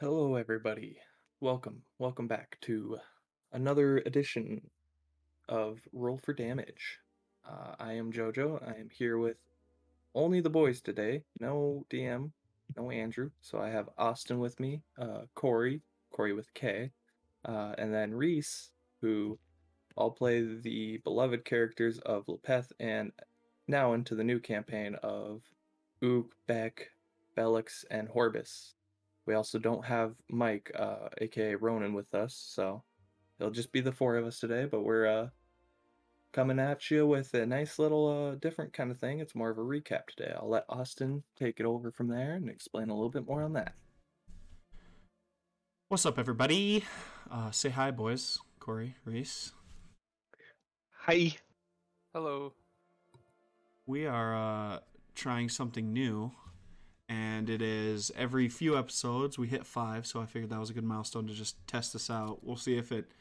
[0.00, 0.98] Hello, everybody.
[1.38, 2.98] Welcome, welcome back to
[3.52, 4.60] another edition
[5.48, 6.98] of Roll for Damage.
[7.48, 8.60] Uh, I am JoJo.
[8.68, 9.36] I am here with
[10.12, 11.22] only the boys today.
[11.38, 12.32] No DM,
[12.76, 13.30] no Andrew.
[13.40, 15.80] So I have Austin with me, uh, Corey,
[16.10, 16.90] Corey with K,
[17.44, 19.38] uh, and then Reese, who
[19.96, 23.12] all play the beloved characters of Lepeth and
[23.68, 25.42] now into the new campaign of
[26.02, 26.90] Ook, Beck,
[27.36, 28.74] Bellix, and Horbis.
[29.26, 32.82] We also don't have Mike, uh, aka Ronan, with us, so
[33.38, 34.66] it'll just be the four of us today.
[34.66, 35.28] But we're uh,
[36.32, 39.20] coming at you with a nice little uh, different kind of thing.
[39.20, 40.34] It's more of a recap today.
[40.36, 43.54] I'll let Austin take it over from there and explain a little bit more on
[43.54, 43.74] that.
[45.88, 46.84] What's up, everybody?
[47.30, 48.38] Uh, say hi, boys.
[48.58, 49.52] Corey, Reese.
[51.02, 51.36] Hi.
[52.12, 52.54] Hello.
[53.86, 54.78] We are uh,
[55.14, 56.32] trying something new,
[57.08, 60.06] and it is every few episodes we hit five.
[60.06, 62.40] So I figured that was a good milestone to just test this out.
[62.42, 63.12] We'll see if it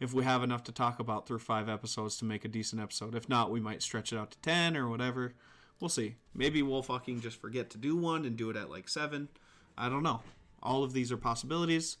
[0.00, 3.14] if we have enough to talk about through five episodes to make a decent episode.
[3.14, 5.34] If not, we might stretch it out to ten or whatever.
[5.80, 6.16] We'll see.
[6.34, 9.28] Maybe we'll fucking just forget to do one and do it at like seven.
[9.76, 10.22] I don't know.
[10.62, 11.98] All of these are possibilities.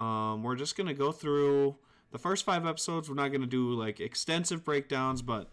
[0.00, 1.76] Um, we're just gonna go through
[2.10, 3.08] the first five episodes.
[3.08, 5.50] We're not gonna do like extensive breakdowns, but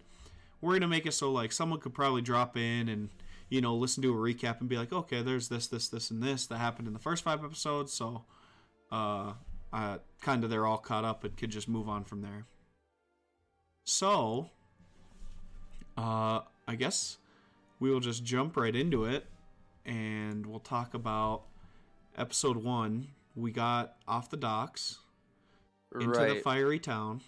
[0.61, 3.09] we're gonna make it so like someone could probably drop in and
[3.49, 6.21] you know listen to a recap and be like, okay, there's this, this, this, and
[6.21, 7.91] this that happened in the first five episodes.
[7.93, 8.23] So,
[8.91, 9.33] uh,
[9.73, 12.45] uh kind of they're all caught up and could just move on from there.
[13.83, 14.49] So,
[15.97, 17.17] uh, I guess
[17.79, 19.25] we will just jump right into it,
[19.85, 21.43] and we'll talk about
[22.17, 23.07] episode one.
[23.35, 24.99] We got off the docks
[25.93, 27.21] into the fiery town.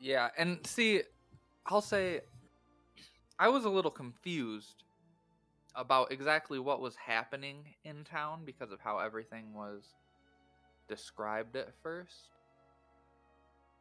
[0.00, 1.02] yeah, and see,
[1.66, 2.22] I'll say
[3.38, 4.84] I was a little confused
[5.74, 9.94] about exactly what was happening in town because of how everything was
[10.88, 12.30] described at first.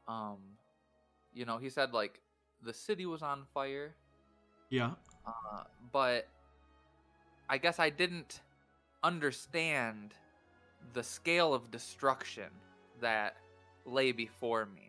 [0.08, 0.38] Um,
[1.34, 2.22] you know, he said like
[2.64, 3.96] the city was on fire,
[4.70, 4.92] Yeah.
[5.26, 6.28] uh, but
[7.50, 8.42] I guess I didn't
[9.04, 10.14] understand
[10.94, 12.50] the scale of destruction
[13.02, 13.38] that
[13.86, 14.89] lay before me.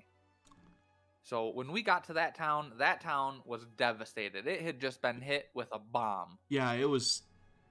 [1.31, 4.49] So when we got to that town, that town was devastated.
[4.49, 6.39] It had just been hit with a bomb.
[6.49, 7.23] Yeah, it was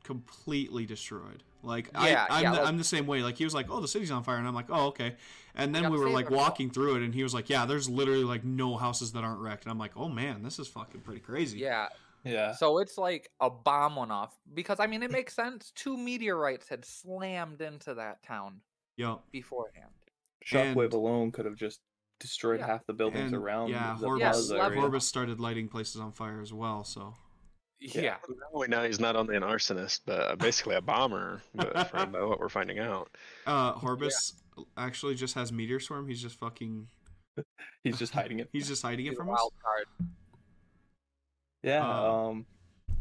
[0.06, 1.44] completely destroyed.
[1.62, 3.22] Like Yeah, I, I'm, yeah, the, like- I'm the same way.
[3.22, 5.18] Like he was like, "Oh, the city's on fire," and I'm like, "Oh, okay."
[5.56, 7.90] And then we were like they're walking through it, and he was like, "Yeah, there's
[7.90, 11.02] literally like no houses that aren't wrecked." And I'm like, "Oh man, this is fucking
[11.02, 11.90] pretty crazy." Yeah.
[12.24, 12.54] Yeah.
[12.54, 15.74] So it's like a bomb went off because I mean it makes sense.
[15.76, 18.62] Two meteorites had slammed into that town
[18.96, 19.20] Yep.
[19.32, 19.92] beforehand.
[20.46, 21.82] Shockwave and- alone could have just
[22.20, 22.68] destroyed Yeah.
[22.68, 24.82] half the buildings And, around yeah, the Horbis, Yeah, plaza level- area.
[24.82, 26.84] Horbis started lighting places on fire as well.
[26.84, 27.14] So
[27.80, 28.18] Yeah.
[28.28, 32.14] Now we know he's not only an arsonist, but uh, basically a bomber, but from
[32.16, 33.10] uh, what we're finding out.
[33.48, 34.34] uh, Horbis
[34.78, 36.08] actually just has meteor swarm.
[36.08, 36.88] He's just fucking.
[37.84, 38.50] He's just hiding it.
[38.54, 39.38] He's just hiding it He's a from us.
[39.40, 40.10] wild card.
[41.64, 42.46] Yeah, Uh, um,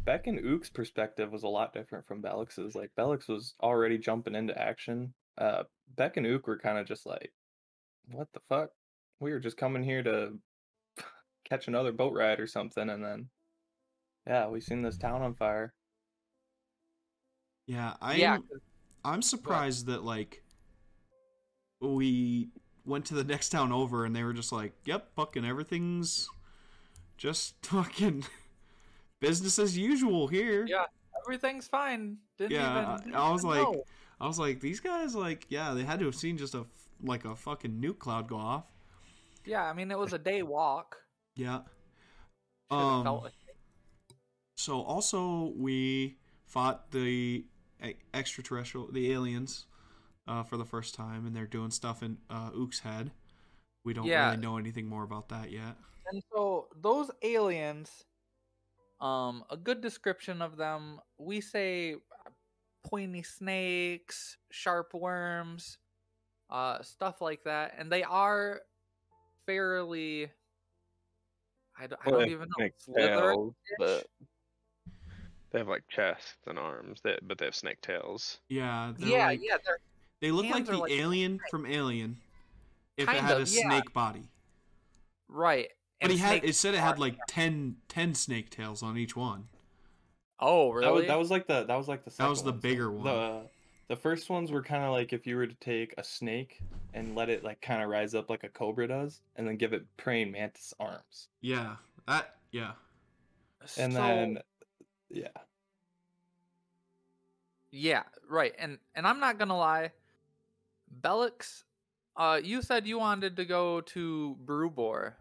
[0.05, 2.75] Beck and Ook's perspective was a lot different from Bellix's.
[2.75, 5.13] Like Bellix was already jumping into action.
[5.37, 5.65] Uh,
[5.97, 7.33] Beck and Ook were kind of just like,
[8.11, 8.71] "What the fuck?
[9.21, 10.39] We were just coming here to
[11.49, 13.29] catch another boat ride or something," and then,
[14.27, 15.73] yeah, we seen this town on fire.
[17.67, 18.19] Yeah, I'm.
[18.19, 18.61] Yeah, 'cause-
[19.05, 20.43] I'm surprised that like
[21.81, 22.49] we
[22.85, 26.29] went to the next town over and they were just like, "Yep, fucking everything's
[27.17, 28.25] just fucking
[29.21, 30.85] business as usual here." Yeah.
[31.25, 32.17] everything's fine.
[32.39, 33.15] Didn't Yeah, even.
[33.15, 33.85] I- I was even like- know.
[34.21, 36.67] I was like, these guys like, yeah, they had to have seen just a f-
[37.05, 38.65] like a fucking nuke cloud go off.
[39.49, 40.97] Yeah, I mean it was a day walk.
[41.35, 41.61] Yeah.
[42.71, 43.33] Um, like-
[44.57, 47.47] So also we fought the
[48.13, 49.67] extraterrestrial, the aliens,
[50.27, 53.13] uh, for the first time, and they're doing stuff in uh, Ook's head.
[53.85, 54.27] We don't Yeah.
[54.31, 55.77] really know anything more about that yet.
[56.13, 58.05] And so those aliens,
[59.01, 62.31] um, a good description of them, we say uh,
[62.85, 65.79] pointy snakes, sharp worms,
[66.51, 68.63] uh, stuff like that, and they are
[69.49, 70.29] fairly.
[71.81, 72.65] I don't, I don't even know.
[72.65, 74.05] make tails, but
[75.53, 78.39] they have like chests and arms, that, but they have snake tails.
[78.49, 78.93] Yeah.
[78.99, 79.57] they're Yeah, like- yeah,
[80.21, 82.17] they're look like the like alien from Alien,
[82.97, 83.63] if it Kind had a of, yeah.
[83.69, 84.29] snake body.
[85.29, 85.69] right.
[86.01, 86.45] But and he had.
[86.45, 89.49] It said it had like 10, 10 snake tails on each one.
[90.41, 90.93] Oh, That really?
[90.99, 92.91] was, that was like the that was like the That was the one, so bigger
[92.91, 93.05] one.
[93.05, 93.43] The
[93.89, 96.61] the first ones were kind of like if you were to take a snake
[96.95, 99.73] and let it like kind of rise up like a cobra does, and then give
[99.73, 101.77] it praying mantis arms, Yeah.
[102.07, 102.37] That.
[102.53, 102.73] Yeah.
[103.79, 104.39] and So- then
[105.11, 105.29] yeah,
[107.71, 108.55] Yeah, right.
[108.59, 109.93] And and I'm not gonna lie,
[111.03, 111.65] Bellix,
[112.17, 115.15] uh, you said you wanted to go to Brewbor.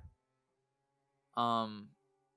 [1.36, 1.90] Um,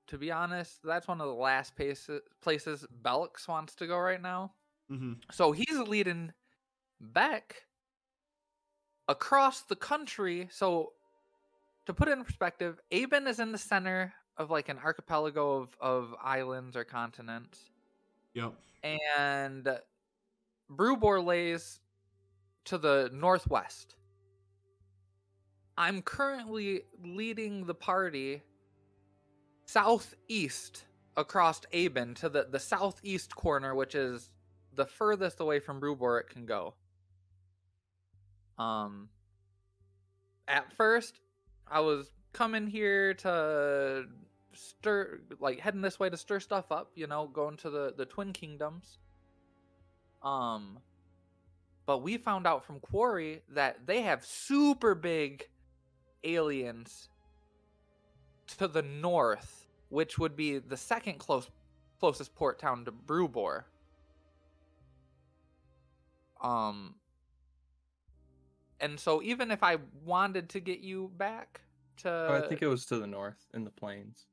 [0.07, 4.21] to be honest, that's one of the last places places Bellix wants to go right
[4.21, 4.53] now.
[4.91, 5.13] Mm-hmm.
[5.31, 6.33] So he's leading
[6.99, 7.63] back
[9.07, 10.47] across the country.
[10.51, 10.91] So
[11.85, 15.69] to put it in perspective, Aben is in the center of like an archipelago of,
[15.79, 17.59] of islands or continents.
[18.33, 18.53] Yep.
[18.83, 19.67] And
[20.69, 21.79] Brewbor lays
[22.65, 23.95] to the northwest.
[25.77, 28.43] I'm currently leading the party
[29.65, 30.85] southeast
[31.17, 34.31] across Aben to the, the southeast corner, which is
[34.75, 36.75] the furthest away from Brewbor it can go.
[38.57, 39.09] Um,
[40.47, 41.19] at first,
[41.67, 44.05] I was coming here to
[44.53, 48.05] stir, like heading this way to stir stuff up, you know, going to the the
[48.05, 48.99] Twin Kingdoms.
[50.23, 50.79] Um,
[51.85, 55.47] but we found out from Quarry that they have super big
[56.23, 57.09] aliens
[58.57, 61.49] to the north, which would be the second close
[61.99, 63.63] closest port town to Brewbor.
[66.41, 66.95] Um
[68.79, 71.61] and so even if I wanted to get you back
[71.97, 74.27] to Oh, I think it was to the north in the plains.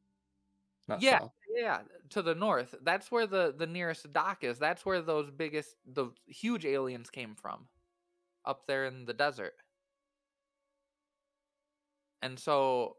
[0.89, 1.33] Not yeah, south.
[1.55, 2.75] yeah, to the north.
[2.83, 4.59] That's where the the nearest dock is.
[4.59, 7.69] That's where those biggest, the huge aliens came from,
[8.45, 9.55] up there in the desert.
[12.23, 12.97] And so,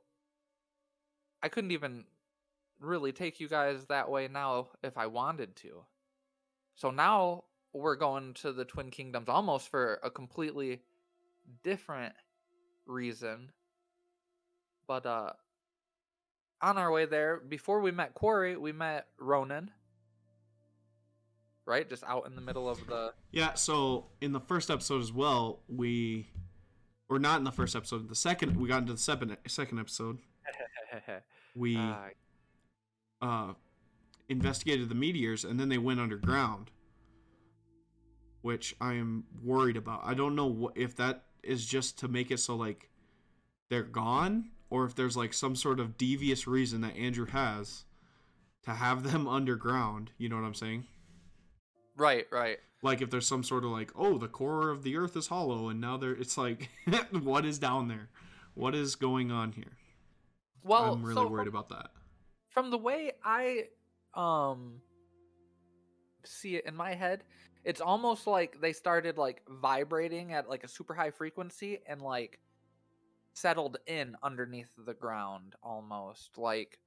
[1.44, 2.06] I couldn't even
[2.79, 5.85] really take you guys that way now if I wanted to.
[6.75, 10.81] So now we're going to the Twin Kingdoms almost for a completely
[11.63, 12.13] different
[12.86, 13.51] reason.
[14.88, 15.31] But uh
[16.62, 19.71] on our way there, before we met Quarry, we met Ronan.
[21.66, 21.88] Right?
[21.88, 25.60] Just out in the middle of the Yeah, so in the first episode as well,
[25.68, 26.27] we
[27.10, 30.18] or not in the first episode, the second we got into the second second episode,
[31.56, 32.07] we Ah,
[33.21, 33.54] uh
[34.27, 36.71] investigated the meteors and then they went underground.
[38.41, 40.01] Which I am worried about.
[40.03, 42.89] I don't know what if that is just to make it so like
[43.69, 47.86] they're gone or if there's like some sort of devious reason that Andrew has
[48.63, 50.86] to have them underground, you know what I'm saying?
[51.97, 52.59] right, right.
[52.81, 55.68] like if there's some sort of like oh the core of the earth is hollow
[55.68, 56.69] and now there it's like
[57.12, 58.07] what is down there
[58.53, 59.77] what is going on here
[60.63, 61.92] Well, i'm really so worried from, about that
[62.50, 63.65] from the way I
[64.13, 64.81] um
[66.25, 67.24] see it in my head,
[67.63, 72.39] it's almost like they started like vibrating at like a super high frequency and like
[73.33, 76.79] settled in underneath the ground almost like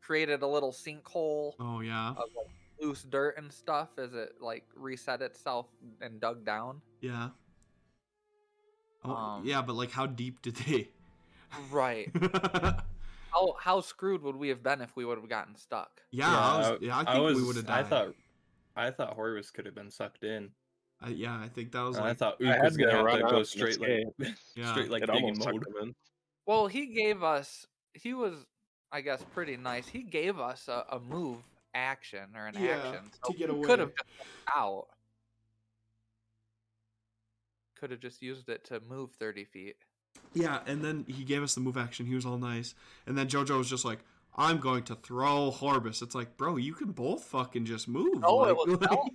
[0.00, 2.46] created a little sinkhole oh yeah of like
[2.80, 5.66] loose dirt and stuff as it like reset itself
[6.00, 6.80] and dug down.
[7.00, 7.28] yeah
[9.04, 10.90] oh, Um, yeah but like how deep did they
[11.70, 12.10] Right.
[13.32, 16.00] How how screwed would we have been if we would have gotten stuck?
[16.10, 18.14] yeah, I was, yeah i think was, we would have died I thought,
[18.76, 20.50] I thought Horus could have been sucked in.
[21.02, 23.20] I- yeah i think that was And I thought I Ook had was gonna have
[23.20, 24.04] to go straight like,
[24.56, 24.70] Yeah.
[24.72, 25.54] straight like it digging mode.
[25.66, 25.94] him in.
[26.46, 27.66] Well, he gave us.
[27.92, 28.34] He was,
[28.92, 29.88] I guess, pretty nice.
[29.88, 31.38] He gave us a, a move
[31.74, 33.10] action or an Yeah, action.
[33.26, 33.66] to get away.
[33.66, 33.92] Could have
[34.54, 34.86] out.
[37.78, 39.76] Could have just used it to move thirty feet.
[40.34, 42.74] yeah and then he gave us the move action he was all nice
[43.06, 43.98] and then jojo was just like
[44.36, 46.02] i'm going to throw Horbus.
[46.02, 49.10] it's like bro you can both fucking just move No, like, it was like- Bell.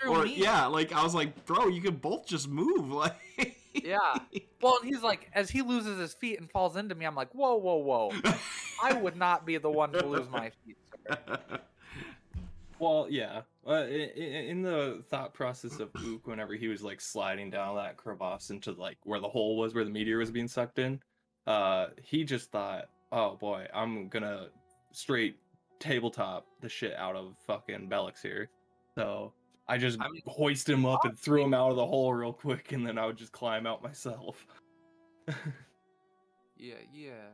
[0.00, 0.34] Threw or me.
[0.36, 2.88] yeah, like I was like, bro, you can both just move.
[2.92, 3.16] Like,
[3.74, 4.14] Yeah.
[4.60, 7.32] Well, and he's like, as he loses his feet and falls into me, I'm like,
[7.32, 8.12] whoa, whoa, whoa.
[8.80, 10.76] I would not be the one to lose my feet.
[11.08, 11.18] Sir.
[12.78, 13.42] Well, yeah.
[13.66, 17.76] Uh, i- i- in the thought process of Ook, whenever he was like sliding down
[17.76, 21.00] that crevasse into like where the hole was, where the meteor was being sucked in,
[21.46, 24.48] uh, he just thought, "Oh boy, I'm gonna
[24.92, 25.36] straight
[25.78, 28.50] tabletop the shit out of fucking Bellix here."
[28.96, 29.32] So
[29.68, 32.32] I just I mean, hoisted him up and threw him out of the hole real
[32.32, 34.46] quick, and then I would just climb out myself.
[36.62, 37.28] Yeah, yeah.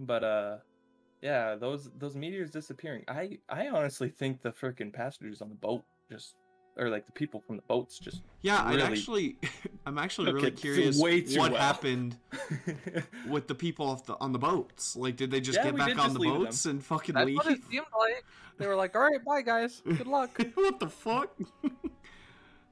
[0.00, 0.56] But uh
[1.22, 3.04] yeah, those those meteors disappearing.
[3.06, 6.34] I I honestly think the freaking passengers on the boat just
[6.78, 9.36] or like the people from the boats just yeah, I Really actually,
[9.86, 11.54] I'm actually really curious what well.
[11.60, 12.16] happened
[13.28, 14.94] with the people off the on the boats.
[14.96, 16.42] Like, did they just Yeah, get back on the leave them.
[16.44, 17.36] boats and fucking That's leave?
[17.36, 18.24] what it seemed like.
[18.58, 19.82] They were like, all right, bye, guys.
[19.84, 20.40] Good luck.
[20.54, 21.36] what the fuck?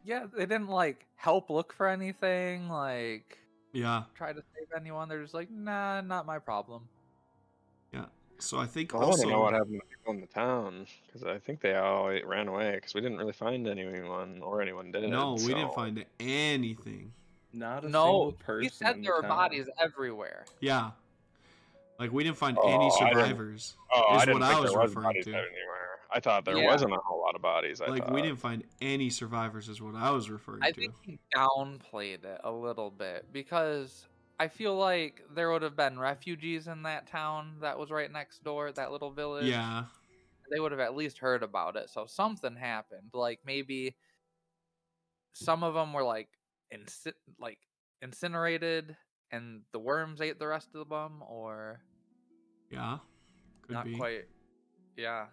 [0.04, 3.38] yeah, they didn't like help look for anything, like
[3.72, 5.08] yeah, try to save anyone.
[5.08, 6.88] They're just like, nah, not my problem.
[8.38, 10.26] So I think Well, I want to also know what happened to people in the
[10.26, 14.60] town because I think they all ran away because we didn't really find anyone or
[14.62, 15.04] anyone did.
[15.04, 15.08] It?
[15.08, 17.12] No, we didn't find anything.
[17.52, 18.64] Not a No, single person.
[18.64, 19.30] You said there were town.
[19.30, 20.44] bodies everywhere.
[20.60, 20.90] Yeah,
[21.98, 23.76] like we didn't find Oh, any I survivors.
[23.90, 25.30] Oh, is I didn't what think I was there was referring bodies to.
[25.30, 25.52] anywhere.
[26.12, 26.66] I thought there Yeah.
[26.70, 27.80] wasn't a whole lot of bodies.
[27.80, 28.12] I like thought.
[28.12, 29.68] we didn't find any survivors.
[29.68, 30.80] Is what I was referring I to.
[30.80, 34.06] I think he downplayed it a little bit because
[34.38, 38.44] I feel like there would have been refugees in that town that was right next
[38.44, 39.46] door, that little village.
[39.46, 39.84] yeah,
[40.52, 41.88] They would have at least heard about it.
[41.88, 43.10] So something happened.
[43.14, 43.96] Like maybe
[45.32, 46.28] some of them were like
[46.74, 47.58] inci- like
[48.02, 48.96] incinerated
[49.30, 51.80] and the worms ate the rest of them or
[52.70, 52.98] yeah,
[53.62, 53.96] could not be.
[53.96, 54.24] quite.
[54.96, 55.26] Yeah.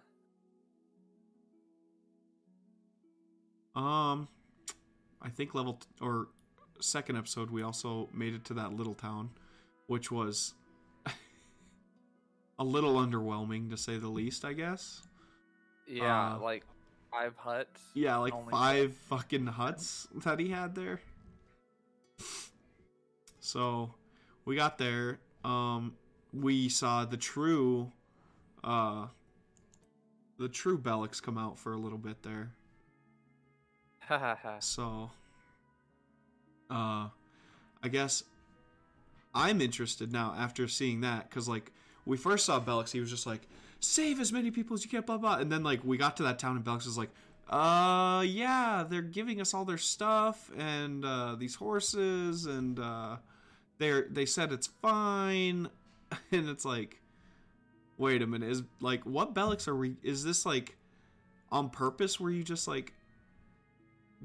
[3.75, 4.27] Um,
[5.21, 6.27] I think level t- or
[6.83, 9.29] second episode we also made it to that little town,
[9.87, 10.53] which was
[12.59, 14.45] a little underwhelming to say the least.
[14.45, 15.01] I guess.
[15.87, 16.63] Yeah, Uh, like
[17.11, 17.81] five huts.
[17.93, 21.01] Yeah, like five fucking huts that he had there.
[23.39, 23.93] So
[24.45, 25.19] we got there.
[25.43, 25.95] Um,
[26.33, 27.91] we saw the true,
[28.63, 29.07] uh,
[30.39, 32.53] the true Belix come out for a little bit there.
[34.59, 35.11] So,
[36.73, 37.09] uh,
[37.83, 38.23] I guess
[39.35, 41.71] I'm interested now after seeing that because like
[42.05, 43.47] we first saw Belix, he was just like
[43.79, 46.23] save as many people as you can, blah blah, and then like we got to
[46.23, 47.09] that town and Belix was like,
[47.49, 53.17] uh, yeah, they're giving us all their stuff and uh, these horses and uh,
[53.77, 55.69] they're they said it's fine,
[56.31, 57.01] and it's like,
[57.97, 59.95] wait a minute, is like what Belix are we?
[60.03, 60.75] Is this like
[61.51, 62.19] on purpose?
[62.19, 62.93] Where you just like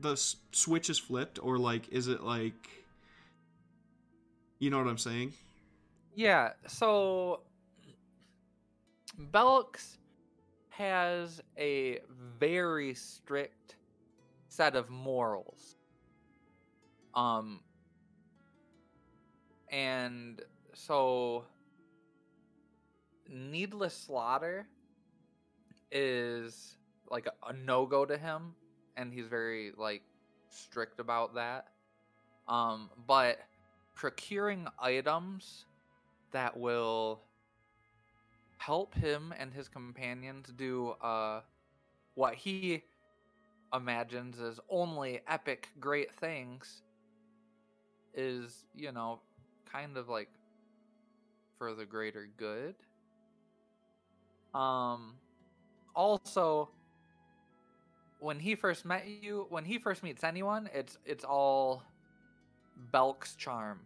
[0.00, 0.16] the
[0.52, 2.68] switch is flipped or like is it like
[4.58, 5.32] you know what i'm saying
[6.14, 7.42] Yeah, so
[9.16, 9.98] Belks
[10.70, 12.00] has a
[12.38, 13.76] very strict
[14.48, 15.76] set of morals.
[17.14, 17.60] Um
[19.70, 20.42] and
[20.74, 21.44] so
[23.28, 24.66] needless slaughter
[25.92, 26.76] is
[27.10, 28.54] like a, a no-go to him
[28.98, 30.02] and he's very like
[30.50, 31.68] strict about that.
[32.48, 33.38] Um but
[33.94, 35.66] procuring items
[36.32, 37.20] that will
[38.58, 41.40] help him and his companions do uh
[42.14, 42.82] what he
[43.74, 46.82] imagines as only epic great things
[48.14, 49.20] is you know
[49.70, 50.28] kind of like
[51.56, 52.74] for the greater good
[54.54, 55.14] um
[55.94, 56.68] also
[58.18, 61.82] when he first met you when he first meets anyone it's it's all
[62.92, 63.80] belk's charm.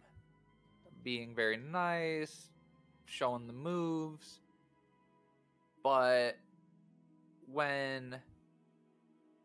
[1.03, 2.49] Being very nice
[3.05, 4.39] showing the moves.
[5.83, 6.37] But
[7.51, 8.15] when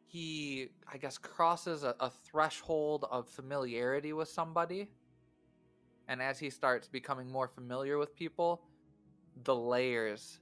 [0.07, 4.89] he i guess crosses a, a threshold of familiarity with somebody
[6.09, 8.63] and as he starts becoming more familiar with people
[9.45, 10.41] the layers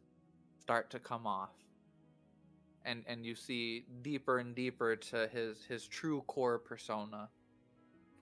[0.61, 1.51] start to come off
[2.87, 7.29] and and you see deeper and deeper to his his true core persona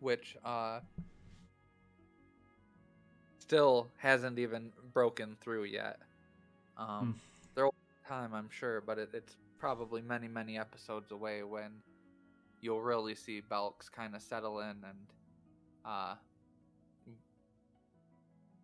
[0.00, 0.80] which uh
[3.38, 5.98] still hasn't even broken through yet.
[6.78, 7.20] Um
[7.54, 11.70] there will be time i'm sure but it, it's probably many many episodes away when
[12.60, 15.06] you'll really see belks kind of settle in and
[15.84, 16.14] uh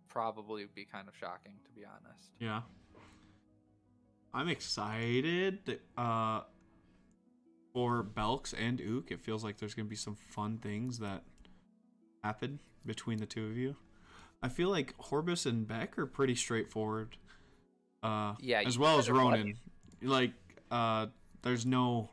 [0.08, 2.30] probably be kind of shocking to be honest.
[2.40, 2.62] Yeah
[4.34, 6.40] i'm excited uh
[7.72, 11.22] for belks and ook it feels like there's gonna be some fun things that
[12.24, 13.76] happen between the two of you
[14.42, 17.16] i feel like horbus and beck are pretty straightforward
[18.02, 19.38] uh Yeah, as well as better watch.
[19.38, 19.54] ronan
[20.02, 20.32] like
[20.70, 21.06] uh
[21.42, 22.10] there's no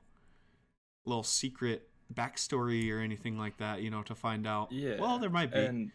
[1.06, 5.00] little secret backstory or anything like that you know to find out Yeah.
[5.00, 5.92] well there might be And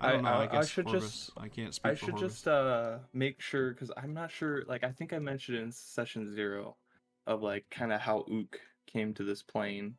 [0.00, 0.30] I don't know.
[0.30, 3.90] I, I guess should just I can't speak I should just uh make sure because
[3.96, 4.64] I'm not sure.
[4.66, 6.76] Like I think I mentioned in session zero
[7.26, 9.94] of like kind of how Ook came to this plane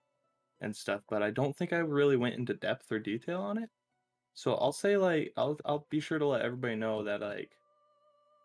[0.62, 3.70] and stuff, but I don't think I really went into depth or detail on it.
[4.34, 7.52] So I'll say like I'll I'll be sure to let everybody know that like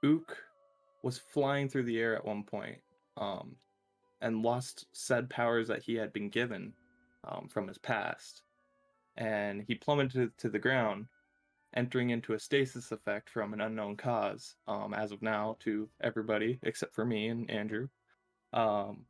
[0.05, 0.37] Ook
[1.03, 2.79] was flying through the air at one point,
[3.17, 3.57] um,
[4.21, 6.75] and lost said powers that he had been given,
[7.25, 8.43] um, from his past,
[9.17, 11.07] and he plummeted to the ground
[11.75, 16.59] entering into a stasis effect from an unknown cause um, as of now to everybody
[16.63, 17.89] except for me and Andrew.
[18.53, 19.05] Um,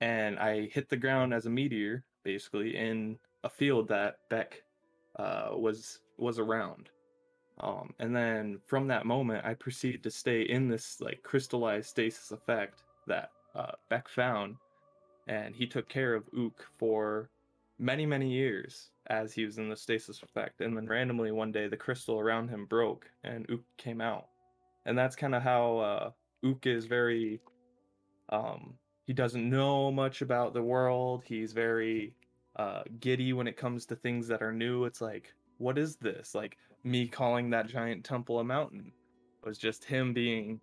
[0.00, 4.62] and I hit the ground as a meteor, basically in a field that Beck
[5.16, 6.90] uh, was was around.
[7.60, 12.32] Um, and then from that moment, I proceeded to stay in this like crystallized stasis
[12.32, 14.56] effect that uh, Beck found,
[15.28, 17.30] and he took care of Ook for
[17.78, 20.60] many many years as he was in the stasis effect.
[20.60, 24.28] And then randomly one day, the crystal around him broke, and Ook came out.
[24.86, 26.10] And that's kind of how uh,
[26.44, 27.40] Ook is very.
[28.30, 28.74] Um,
[29.06, 31.24] he doesn't know much about the world.
[31.26, 32.14] He's very
[32.56, 34.84] uh, giddy when it comes to things that are new.
[34.84, 36.34] It's like, what is this?
[36.34, 38.92] Like me calling that giant temple a mountain
[39.44, 40.60] was just him being.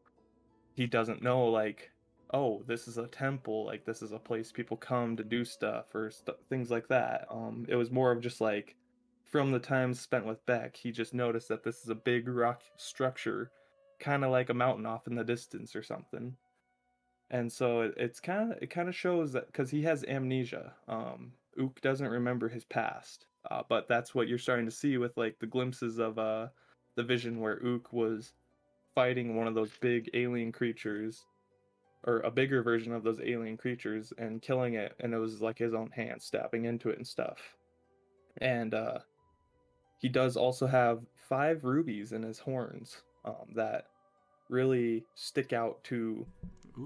[0.73, 1.91] He doesn't know like,
[2.33, 3.65] oh, this is a temple.
[3.65, 7.27] Like this is a place people come to do stuff or st- things like that.
[7.29, 8.75] Um, it was more of just like,
[9.23, 12.61] from the time spent with Beck, he just noticed that this is a big rock
[12.77, 13.51] structure,
[13.99, 16.35] kind of like a mountain off in the distance or something
[17.31, 20.73] and so it, it's kind of it kind of shows that because he has amnesia
[20.87, 25.17] um ook doesn't remember his past uh, but that's what you're starting to see with
[25.17, 26.47] like the glimpses of uh
[26.95, 28.33] the vision where ook was
[28.93, 31.25] fighting one of those big alien creatures
[32.05, 35.57] or a bigger version of those alien creatures and killing it and it was like
[35.57, 37.39] his own hand stabbing into it and stuff
[38.37, 38.97] and uh
[39.99, 43.85] he does also have five rubies in his horns um, that
[44.49, 46.25] really stick out to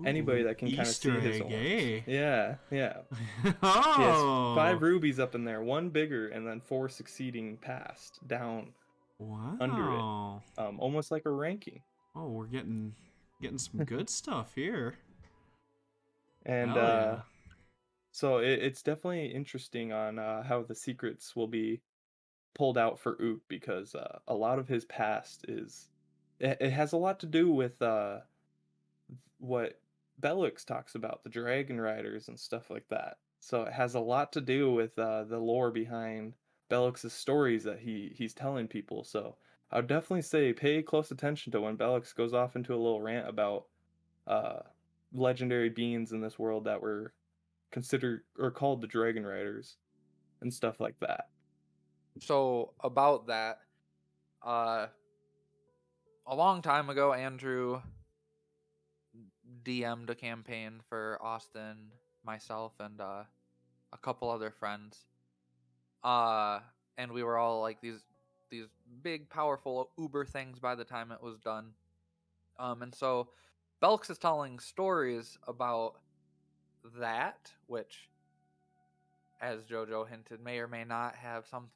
[0.05, 1.55] anybody that can kind of see his egg, horns.
[1.55, 2.01] eh?
[2.07, 2.97] Yeah, yeah.
[3.43, 8.73] Has oh, five rubies up in there, one bigger, and then four succeeding past down,
[9.17, 9.55] Wow.
[9.61, 11.81] Under it, um, almost like a ranking.
[12.15, 12.93] Oh, we're getting
[13.41, 14.95] getting some good stuff here.
[16.45, 17.19] And uh, yeah.
[18.11, 21.81] so it, it's definitely interesting on uh, how the secrets will be
[22.53, 25.87] pulled out for Ook because uh, a lot of his past is
[26.39, 28.19] it, it has a lot to do with uh,
[29.39, 29.79] what
[30.21, 33.17] Bellix talks about the Dragon Riders and stuff like that.
[33.39, 36.33] So it has a lot to do with uh, the lore behind
[36.69, 39.03] Bellix's stories that he he's telling people.
[39.03, 39.35] So
[39.71, 43.01] I would definitely say pay close attention to when Bellix goes off into a little
[43.01, 43.65] rant about
[44.25, 44.59] uh,
[45.15, 47.13] legendary beings in this world that were
[47.71, 49.77] considered or called the Dragon Riders
[50.41, 51.27] and stuff like that.
[52.19, 53.59] So about that,
[54.41, 54.87] uh,
[56.27, 57.81] a long time ago, Andrew
[59.63, 61.91] DM'd a campaign for Austin,
[62.23, 63.23] myself, and uh,
[63.91, 65.05] a couple other friends.
[66.03, 66.59] Uh,
[66.97, 68.05] and we were all like these
[68.49, 68.67] these
[69.01, 71.71] big, powerful Uber things by the time it was done.
[72.59, 73.29] Um, and so
[73.85, 75.97] Belks is telling stories about
[76.99, 78.09] that, which,
[79.39, 81.67] as JoJo hinted, may or may not have some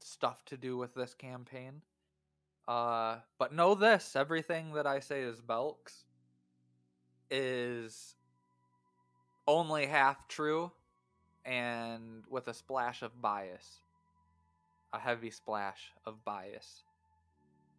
[0.00, 1.82] stuff to do with this campaign.
[2.66, 6.06] Uh, but know this: everything that I say is Belks
[7.30, 8.14] is
[9.46, 10.72] only half true,
[11.44, 13.80] and with a splash of bias,
[14.94, 16.84] a heavy splash of bias.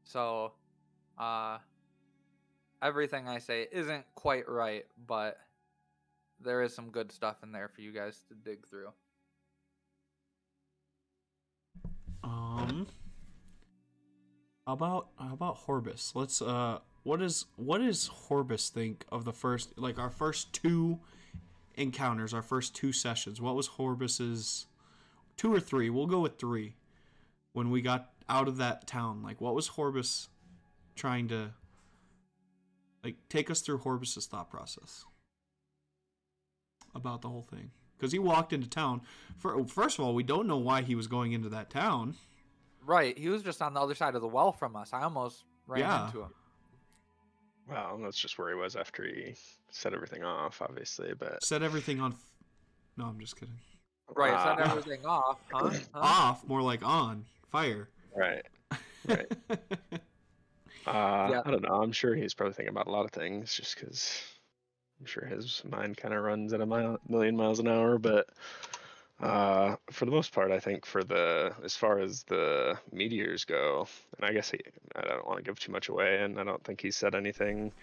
[0.03, 0.51] So,
[1.17, 1.57] uh,
[2.81, 5.37] everything I say isn't quite right, but
[6.39, 8.89] there is some good stuff in there for you guys to dig through.
[12.23, 12.87] Um,
[14.65, 16.15] how about how about Horbus?
[16.15, 20.99] Let's uh, what is what does Horbus think of the first like our first two
[21.75, 23.39] encounters, our first two sessions?
[23.39, 24.65] What was Horbus's
[25.37, 25.89] two or three?
[25.89, 26.75] We'll go with three.
[27.53, 30.27] When we got out of that town, like what was Horbus
[30.95, 31.51] trying to
[33.05, 35.05] like take us through Horbus's thought process
[36.93, 37.71] about the whole thing?
[37.97, 39.01] Because he walked into town.
[39.37, 42.15] For, first of all, we don't know why he was going into that town.
[42.85, 44.91] Right, he was just on the other side of the well from us.
[44.91, 46.05] I almost ran Yeah.
[46.07, 46.29] into him.
[47.69, 49.35] Well, that's just where he was after he
[49.71, 51.13] set everything off, obviously.
[51.17, 52.11] But Set everything on.
[52.11, 52.31] F-
[52.97, 53.55] no, I'm just kidding.
[54.15, 55.69] Right, set Ah, everything off, huh?
[55.93, 55.99] huh?
[55.99, 57.87] Off, more like on fire.
[58.15, 58.45] right.
[59.07, 59.31] Right.
[60.85, 61.41] Uh, Yeah.
[61.45, 61.81] I don't know.
[61.81, 64.21] I'm sure he's probably thinking about a lot of things, just because
[64.99, 67.97] I'm sure his mind kind of runs at a mile, million miles an hour.
[67.97, 68.29] But
[69.19, 73.87] uh, for the most part, I think for the as far as the meteors go,
[74.17, 74.59] and I guess he,
[74.95, 77.73] I don't want to give too much away, and I don't think he said anything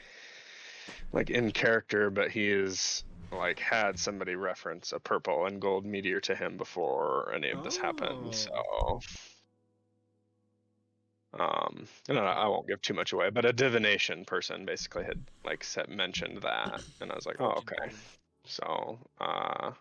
[1.13, 6.21] like in character, but he is like had somebody reference a purple and gold meteor
[6.21, 8.35] to him before any of this happened.
[8.35, 8.51] So
[11.39, 15.25] um and I, I won't give too much away but a divination person basically had
[15.45, 17.93] like said, mentioned that and i was like oh okay
[18.45, 19.73] so uh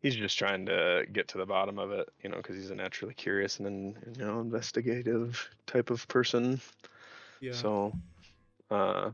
[0.00, 2.74] he's just trying to get to the bottom of it you know because he's a
[2.74, 6.60] naturally curious and then you know investigative type of person
[7.40, 7.52] Yeah.
[7.52, 7.92] so
[8.70, 9.10] uh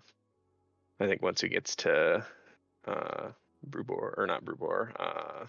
[1.01, 2.25] i think once he gets to
[2.87, 3.29] uh
[3.71, 5.47] Brubor or not Brubor, uh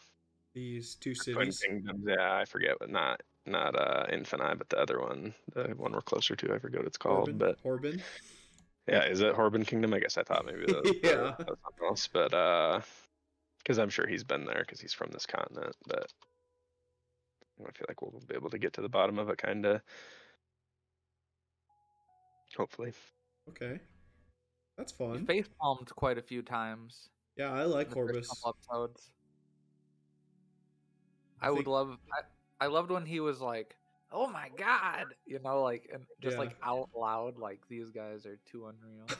[0.53, 1.63] These two cities.
[2.05, 6.01] Yeah, I forget what not not uh Infinite, but the other one, the one we're
[6.01, 6.53] closer to.
[6.53, 7.37] I forget what it's called, Horbin?
[7.37, 8.01] but Horbin?
[8.87, 9.93] yeah, is it Horban Kingdom?
[9.93, 11.35] I guess I thought maybe that was, Yeah.
[11.37, 12.81] that was something else, but uh,
[13.59, 16.11] because I'm sure he's been there because he's from this continent, but
[17.59, 19.81] I feel like we'll be able to get to the bottom of it, kind of.
[22.55, 22.93] Hopefully.
[23.49, 23.79] Okay.
[24.77, 25.25] That's He fun.
[25.25, 27.09] face palmed quite a few times.
[27.35, 28.27] Yeah, I like in the Horbus.
[28.27, 29.11] couple episodes.
[31.41, 31.97] I I, would love.
[32.13, 32.21] I,
[32.59, 33.75] I loved when he was like,
[34.11, 36.39] "Oh my god," you know, like and just Yeah.
[36.39, 39.17] like out loud, like these guys are too unreal.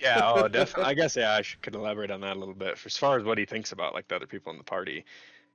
[0.00, 0.90] Yeah, oh, definitely.
[0.90, 2.78] I guess yeah, I should, could elaborate on that a little bit.
[2.78, 5.04] For as far as what he thinks about like the other people in the party,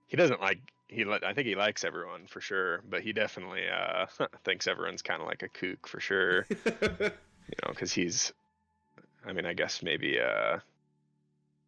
[0.08, 1.06] he doesn't like he.
[1.06, 4.08] li- I think he likes everyone for sure, but he definitely uh
[4.46, 6.48] thinks everyone's kind of like a kook for sure.
[7.50, 8.34] you know, because he's.
[9.26, 10.60] I mean, I guess maybe uh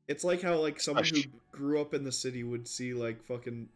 [0.07, 3.67] it's like how like someone who grew up in the city would see like fucking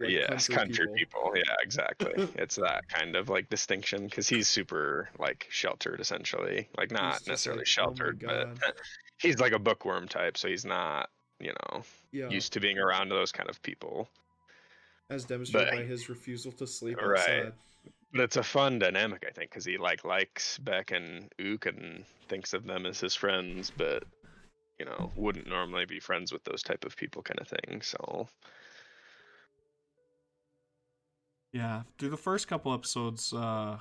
[0.00, 0.94] like yes, country, people.
[0.94, 1.32] people.
[1.34, 2.14] Yeah, exactly.
[2.36, 7.60] it's that kind of like distinction because he's super like sheltered essentially, like not necessarily
[7.60, 8.48] like, "Oh sheltered, but
[9.18, 11.10] he's like a bookworm type, so he's not
[11.40, 11.82] you know
[12.12, 14.08] Yeah, used to being around those kind of people.
[15.10, 17.18] as demonstrated but- by his refusal to sleep Right.
[17.20, 17.52] outside.
[18.12, 22.04] But it's a fun dynamic, I think, because he like likes Beck and Ook and
[22.28, 24.04] thinks of them as his friends, but
[24.78, 27.82] you know wouldn't normally be friends with those type of people, kind of thing.
[27.82, 28.28] So
[31.52, 33.78] Yeah, through the first couple episodes, uh,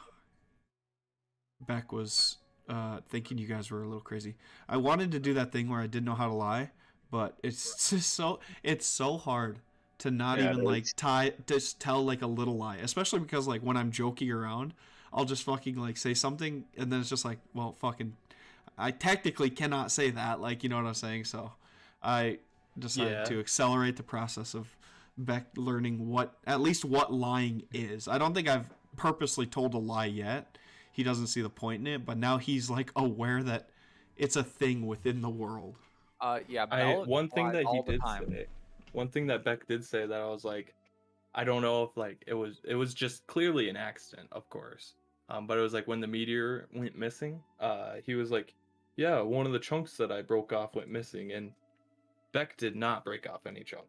[1.62, 2.38] Beck was
[2.70, 4.36] uh, thinking you guys were a little crazy.
[4.68, 6.72] I wanted to do that thing where I didn't know how to lie,
[7.12, 9.60] but it's just so it's so hard
[10.00, 10.94] to not Yeah, even like is.
[10.96, 14.74] tie just tell like a little lie, especially because like when I'm joking around,
[15.12, 18.16] I'll just fucking like say something and then it's just like, well, fucking,
[18.78, 21.26] I technically cannot say that, like you know what I'm saying.
[21.26, 21.52] So,
[22.02, 22.40] I
[22.78, 23.26] decided Yeah.
[23.26, 24.68] to accelerate the process of
[25.18, 28.08] Beck learning what at least what lying is.
[28.08, 30.58] I don't think I've purposely told a lie yet.
[30.92, 33.70] He doesn't see the point in it, but now he's like aware that
[34.18, 35.76] it's a thing within the world.
[36.22, 36.66] Uh, yeah.
[36.72, 38.30] I one thing that he did time.
[38.30, 38.46] say,
[38.92, 40.74] one thing that Beck did say that I was like,
[41.34, 44.94] I don't know if like it was it was just clearly an accident, of course.
[45.30, 48.56] Um, but it was like when the meteor went missing, uh, he was like,
[48.96, 51.52] yeah, one of the chunks that I broke off went missing, and
[52.32, 53.86] Beck did not break off any chunk.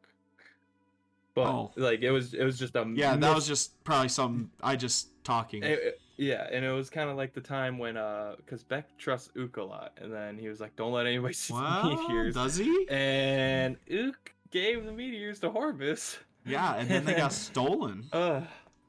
[1.44, 1.72] But Oh.
[1.76, 5.09] like it was it was just a Yeah, that was just probably some I just
[5.24, 5.62] talking.
[5.62, 8.96] it- it- yeah, and it was kind of like the time when uh, because Beck
[8.98, 11.88] trusts Ook a lot, and then he was like, "Don't let anybody see the Wow,
[11.88, 12.87] meteors." does he?
[12.90, 16.18] and Ook gave the meteors to Horvus.
[16.44, 18.05] Yeah, and then they got stolen.
[18.12, 18.42] Uh,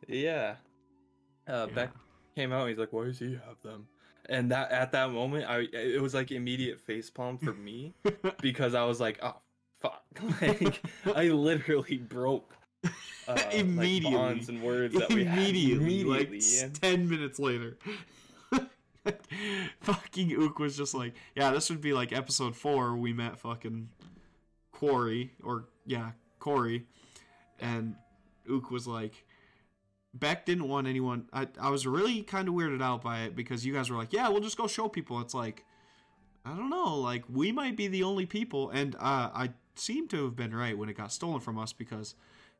[0.09, 0.55] yeah.
[1.47, 1.73] Uh, Yeah.
[1.75, 1.91] Beck
[2.35, 2.61] came out.
[2.61, 3.87] and He's like, "Why does he have them?"
[4.27, 7.93] And that at that moment, I it was like immediate facepalm for me
[8.41, 9.37] because I was like, "Oh
[9.81, 10.03] fuck!"
[10.41, 10.81] like
[11.15, 12.89] I literally broke uh,
[13.27, 14.17] like, Immediately.
[14.17, 16.37] bonds and words that we had immediately, like immediately.
[16.37, 17.77] s- and- ten minutes later.
[19.81, 22.95] fucking Ook was just like, yeah, this would be like episode four.
[22.95, 23.89] We met fucking
[24.71, 26.85] Quarry, or yeah, Corey,
[27.59, 27.95] and
[28.49, 29.25] Ook was like,
[30.13, 31.25] Beck didn't want anyone.
[31.33, 34.13] I I was really kind of weirded out by it because you guys were like,
[34.13, 35.19] yeah, we'll just go show people.
[35.21, 35.65] It's like,
[36.45, 40.25] I don't know, like we might be the only people, and uh, I seem to
[40.25, 42.15] have been right when it got stolen from us because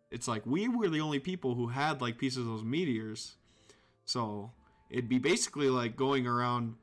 [0.10, 3.38] it's like we were the only people who had like pieces of those meteors.
[4.06, 4.52] So
[4.90, 6.76] it'd be basically like going around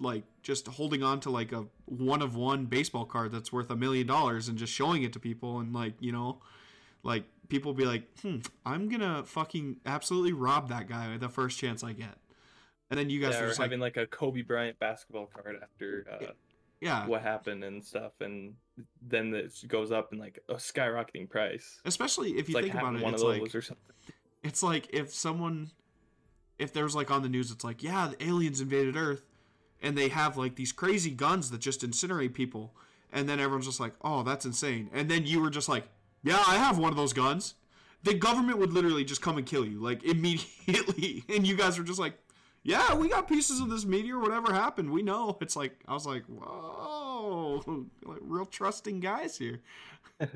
[0.00, 3.76] like just holding on to like a one of one baseball card that's worth a
[3.76, 6.40] million dollars and just showing it to people and like, you know,
[7.02, 11.84] like people be like, "Hmm, I'm to fucking absolutely rob that guy the first chance
[11.84, 12.18] I get."
[12.90, 15.56] And then you guys yeah, are just like, having like a Kobe Bryant basketball card
[15.62, 16.26] after uh,
[16.84, 17.06] yeah.
[17.06, 18.54] what happened and stuff, and
[19.02, 21.80] then it goes up in like a skyrocketing price.
[21.84, 23.92] Especially if It's you like think about it, one of it's those like or something.
[24.42, 25.70] it's like if someone
[26.58, 29.24] if there's like on the news it's like yeah the aliens invaded earth
[29.82, 32.72] and they have like these crazy guns that just incinerate people
[33.12, 35.84] and then everyone's just like oh that's insane and then you were just like
[36.22, 37.54] yeah i have one of those guns
[38.04, 41.84] the government would literally just come and kill you like immediately and you guys were
[41.84, 42.16] just like
[42.64, 46.06] yeah we got pieces of this meteor whatever happened we know it's like i was
[46.06, 47.62] like whoa
[48.04, 49.60] like real trusting guys here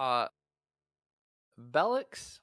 [0.00, 0.28] Uh,
[1.60, 2.38] Bellix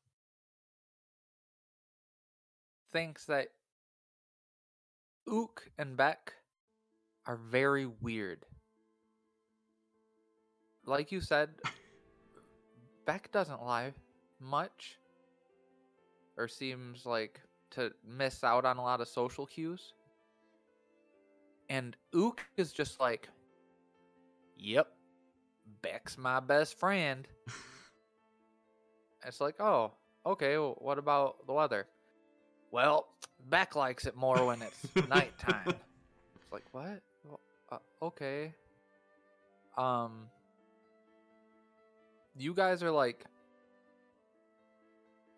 [2.91, 3.47] thinks that
[5.27, 6.33] Ook and Beck
[7.25, 8.45] are very weird.
[10.85, 11.49] Like you said,
[13.07, 13.93] Beck doesn't lie
[14.39, 14.99] much,
[16.37, 19.93] or seems like to miss out on a lot of social cues.
[21.69, 23.27] And Ook is just like,
[24.57, 24.87] yep,
[25.81, 27.27] Beck's my best friend.
[29.25, 29.91] it's like, oh,
[30.25, 31.87] okay, well, what about the weather?
[32.71, 33.07] Well,
[33.49, 35.67] Beck likes it more when it's nighttime.
[35.67, 37.01] It's like, what?
[37.23, 37.39] Well,
[37.71, 38.53] uh, okay.
[39.77, 40.27] Um,
[42.37, 43.25] you guys are like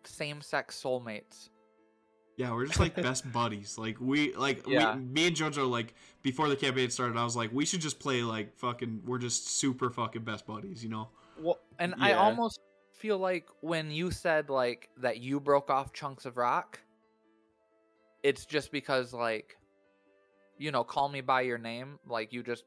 [0.04, 1.50] same-sex soulmates.
[2.40, 3.76] Yeah, we're just like best buddies.
[3.76, 4.96] Like we like Yeah.
[4.96, 8.00] we, me and Jojo like before the campaign started, I was like, we should just
[8.00, 11.08] play like fucking we're just super fucking best buddies, you know?
[11.38, 12.60] Well, and I almost
[12.94, 16.80] feel like when you said like that you broke off chunks of rock,
[18.22, 19.58] it's just because like,
[20.56, 22.64] you know, call me by your name, like you just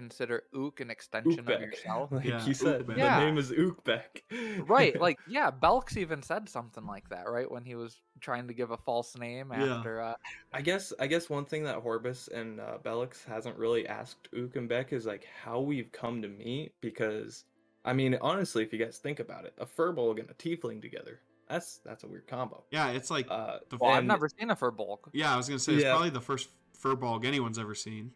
[0.00, 2.12] consider Ook an extension of yourself.
[2.12, 2.94] like Yeah, you said, Ookbeck.
[2.96, 3.18] the Yeah.
[3.18, 4.68] name is Ookbeck.
[4.68, 7.50] right, like yeah, Belks even said something like that, right?
[7.50, 9.76] When he was trying to give a false name Yeah.
[9.78, 10.14] after uh
[10.52, 14.54] I guess I guess one thing that Horbus and uh, Bellix hasn't really asked Ook
[14.56, 17.44] and Beck is like how we've come to meet because
[17.86, 21.20] I mean honestly if you guys think about it a furbolg and a tiefling together
[21.48, 22.64] that's that's a weird combo.
[22.70, 24.98] Yeah, it's like Uh, the well, I've never seen a Furbolg.
[25.12, 25.92] Yeah, I was gonna say it's Yeah.
[25.92, 26.50] probably the first
[26.82, 28.12] furball anyone's ever seen.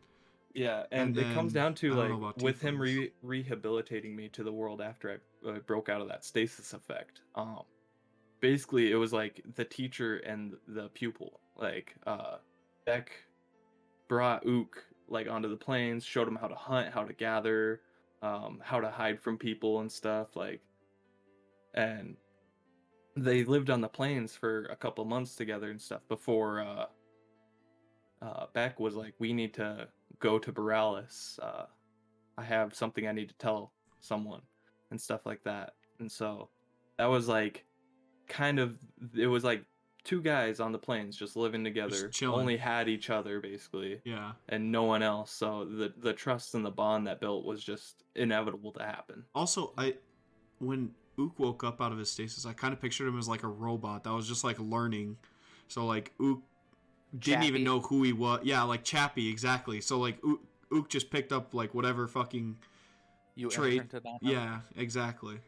[0.54, 4.14] Yeah, and, and it comes down to I don't know like with him re- rehabilitating
[4.16, 7.20] me to the world after I uh, broke out of that stasis effect.
[7.34, 7.62] Um,
[8.40, 11.40] basically it was like the teacher and the pupil.
[11.56, 12.36] Like uh,
[12.86, 13.10] Beck
[14.08, 17.80] brought Ook like onto the plains, showed him how to hunt, how to gather,
[18.22, 20.36] um, how to hide from people and stuff.
[20.36, 20.60] Like,
[21.74, 22.16] and
[23.16, 26.86] they lived on the plains for a couple months together and stuff before uh,
[28.22, 31.38] uh, Beck was like, "We need to go to Borealis.
[31.42, 31.66] Uh,
[32.36, 34.42] I have something I need to tell someone
[34.90, 36.48] and stuff like that." And so
[36.98, 37.64] that was like
[38.28, 38.78] kind of
[39.16, 39.64] it was like
[40.02, 42.40] two guys on the plains just living together, chilling.
[42.40, 44.32] only had each other basically Yeah.
[44.48, 45.30] and no one else.
[45.30, 49.24] So the the trust and the bond that built was just inevitable to happen.
[49.34, 49.96] Also, I
[50.58, 53.42] when Ook woke up out of his stasis, I kind of pictured him as like
[53.42, 55.18] a robot that was just like learning.
[55.68, 56.42] So like Ook
[57.18, 58.40] didn't even know who he was.
[58.44, 59.80] Yeah, like Chappie, exactly.
[59.80, 60.40] So like Ook,
[60.72, 62.56] Ook just picked up like whatever fucking
[63.34, 64.32] You Trade- imprinted on him.
[64.32, 65.40] yeah, exactly.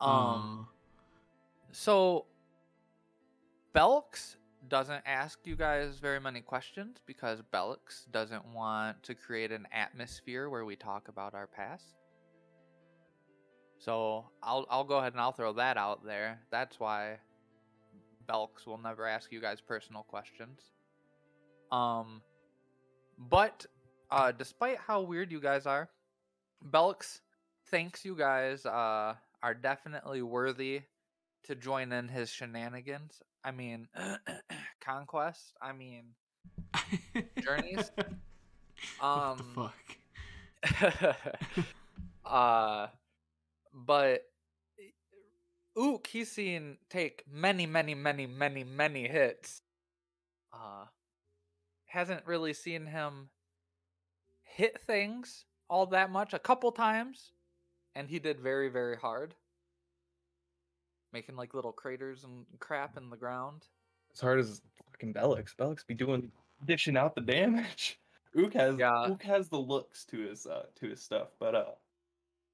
[0.00, 0.72] Um Uh,
[1.72, 2.26] So,
[3.74, 4.36] Belks
[4.68, 10.48] doesn't ask you guys very many questions because Belks doesn't want to create an atmosphere
[10.50, 11.94] where we talk about our past.
[13.78, 16.40] So I'll I'll go ahead and I'll throw that out there.
[16.50, 17.18] That's why
[18.28, 20.60] Belks will never ask you guys personal questions.
[21.72, 22.22] Um,
[23.18, 23.66] but
[24.10, 25.90] uh, despite how weird you guys are,
[26.62, 27.20] Belks
[27.70, 30.82] thinks you guys uh, are definitely worthy
[31.44, 33.22] to join in his shenanigans.
[33.44, 33.88] I mean,
[34.80, 35.54] conquest.
[35.62, 36.14] I mean,
[37.42, 37.90] Journeys?
[37.96, 39.98] what the Um, fuck?
[42.26, 42.88] uh,
[43.72, 44.27] but
[45.78, 49.62] Ook, he's seen take many, many, many, many, many hits.
[50.52, 50.86] Uh,
[51.86, 53.28] hasn't really seen him
[54.42, 56.34] hit things all that much.
[56.34, 57.30] A couple times,
[57.94, 59.36] and he did very, very hard,
[61.12, 63.62] making like little craters and crap in the ground.
[64.12, 64.60] As hard as
[64.90, 66.32] fucking Bellix, Bellix be doing
[66.66, 68.00] dishing out the damage.
[68.36, 69.04] Ook has Yeah.
[69.06, 71.74] Ook has the looks to his uh to his stuff, but uh,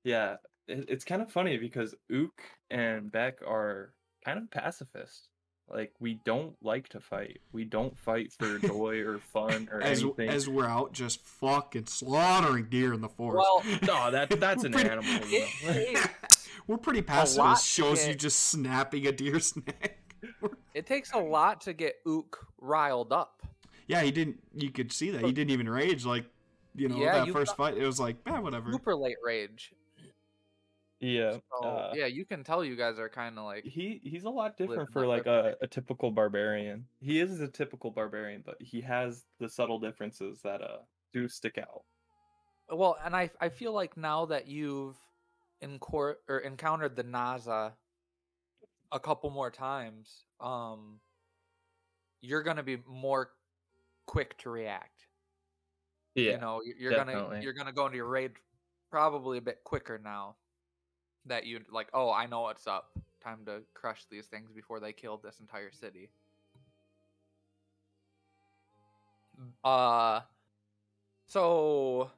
[0.04, 0.36] yeah,
[0.68, 3.92] it's kind of funny because Ook and Beck are
[4.24, 5.28] kind of pacifist.
[5.68, 7.38] Like we don't like to fight.
[7.52, 10.28] We don't fight for joy or fun or as anything.
[10.28, 13.46] as we're out just fucking slaughtering deer in the forest.
[13.48, 15.10] Well, no, that that's an pretty- animal.
[15.24, 16.00] It though.
[16.66, 17.64] We're pretty lot pacifist.
[17.76, 19.98] to Shows you just snapping a deer's neck.
[20.72, 23.42] it takes a lot to get Ook riled up.
[23.86, 24.38] yeah, he didn't.
[24.54, 26.06] You could see that he didn't even rage.
[26.06, 26.24] Like,
[26.74, 28.72] you know, Yeah, that you first fight, it was like, eh, whatever.
[28.72, 29.72] Super late rage.
[31.00, 31.38] Yeah.
[31.60, 34.30] So uh, yeah, you can tell you guys are kind of like he he's a
[34.30, 36.86] lot different for like a, a typical barbarian.
[37.00, 40.78] He is a typical barbarian, but he has the subtle differences that uh
[41.12, 41.82] do stick out.
[42.70, 44.96] well, and I I feel like now that you've
[45.62, 47.72] encor- or encountered the Naza
[48.92, 51.00] a couple more times, um,
[52.20, 53.30] you're gonna be more
[54.06, 55.06] quick to react.
[56.14, 56.32] Yeah.
[56.32, 58.32] you know you're gonna you're gonna go into your raid
[58.88, 60.36] probably a bit quicker now
[61.26, 62.90] that you like oh i know what's up.
[63.22, 66.10] Time to crush these things before they kill this entire city.
[69.62, 70.20] Uh
[71.26, 72.10] so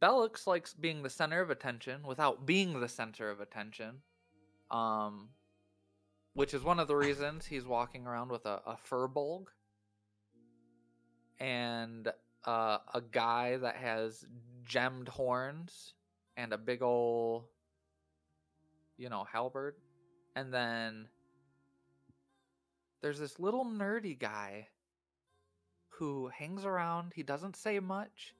[0.00, 4.00] Bellix likes being the center of attention without being the center of attention
[4.70, 5.28] um
[6.32, 9.46] which is one of the reasons he's walking around with a, a furbolg
[11.38, 12.08] and
[12.44, 14.24] uh, a guy that has
[14.64, 15.94] gemmed horns
[16.36, 17.48] and a big ol'
[18.96, 19.76] you know halberd
[20.36, 21.08] And then
[23.02, 24.68] there's this little nerdy guy
[25.90, 27.12] who hangs around.
[27.14, 28.34] He doesn't say much,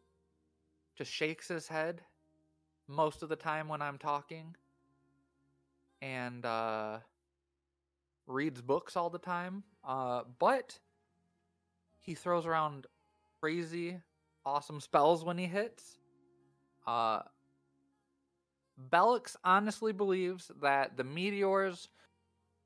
[0.96, 2.02] just shakes his head
[2.88, 4.56] most of the time when I'm talking,
[6.02, 6.98] and uh,
[8.26, 9.64] reads books all the time.
[9.84, 10.78] Uh, but
[12.00, 12.86] he throws around
[13.40, 14.00] crazy,
[14.44, 15.98] awesome spells when he hits.
[16.86, 17.20] Uh,
[18.90, 21.88] Belix honestly believes that the meteors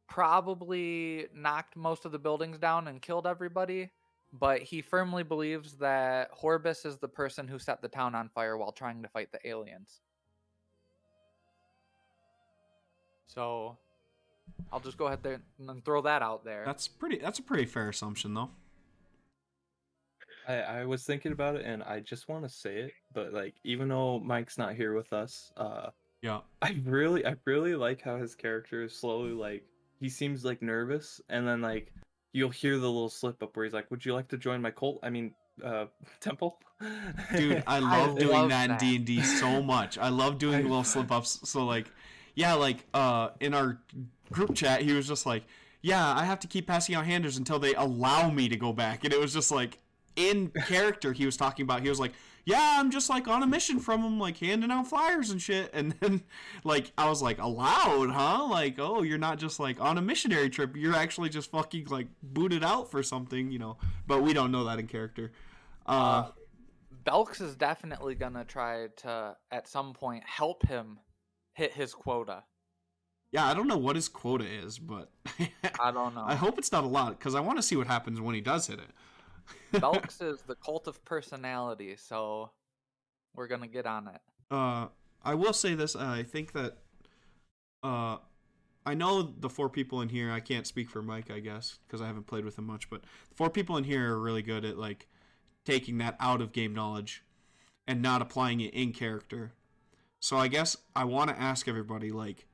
[0.08, 3.90] probably knocked most of the buildings down and killed everybody,
[4.32, 8.56] but he firmly believes that Horbus is the person who set the town on fire
[8.56, 10.00] while trying to fight the aliens.
[13.26, 13.76] So
[14.72, 16.62] I'll just go ahead there and throw that out there.
[16.64, 17.18] That's pretty.
[17.18, 18.50] That's a pretty fair assumption, though.
[20.48, 23.54] I, I was thinking about it and I just want to say it, but like
[23.64, 25.90] even though Mike's not here with us, uh
[26.22, 26.40] Yeah.
[26.62, 29.64] I really I really like how his character is slowly like
[30.00, 31.92] he seems like nervous and then like
[32.32, 34.70] you'll hear the little slip up where he's like, Would you like to join my
[34.70, 34.98] cult?
[35.02, 35.86] I mean uh
[36.20, 36.58] temple?
[37.36, 38.76] Dude, I love doing love that in.
[38.78, 39.98] D and D so much.
[39.98, 41.40] I love doing I- little slip ups.
[41.44, 41.90] So like,
[42.36, 43.80] yeah, like uh, in our
[44.30, 45.42] group chat, he was just like,
[45.82, 49.02] "Yeah, I have to keep passing out handers until they allow me to go back,"
[49.02, 49.80] and it was just like
[50.18, 51.12] in character.
[51.12, 51.82] He was talking about.
[51.82, 52.12] He was like,
[52.44, 55.70] "Yeah, I'm just like on a mission from him, like handing out flyers and shit,"
[55.72, 56.22] and then
[56.64, 58.46] like I was like, "Allowed, huh?
[58.50, 60.76] Like, oh, you're not just like on a missionary trip.
[60.76, 63.76] You're actually just fucking like booted out for something, you know."
[64.06, 65.32] But we don't know that in character.
[65.86, 66.30] Uh, Uh,
[67.04, 70.98] Belks is definitely gonna try to at some point help him
[71.54, 72.42] hit his quota.
[73.30, 75.10] Yeah, I don't know what his quota is, but
[75.80, 76.24] I don't know.
[76.26, 78.40] I hope it's not a lot because I want to see what happens when he
[78.40, 78.90] does hit it.
[79.72, 82.50] Belks is the cult of personality, so
[83.34, 84.20] we're gonna get on it.
[84.50, 84.88] uh,
[85.22, 86.78] I will say this: uh, I think that
[87.82, 88.18] uh,
[88.86, 90.32] I know the four people in here.
[90.32, 92.88] I can't speak for Mike, I guess, because I haven't played with him much.
[92.88, 95.06] But the four people in here are really good at like
[95.64, 97.22] taking that out of game knowledge
[97.86, 99.52] and not applying it in character.
[100.20, 102.46] So I guess I want to ask everybody like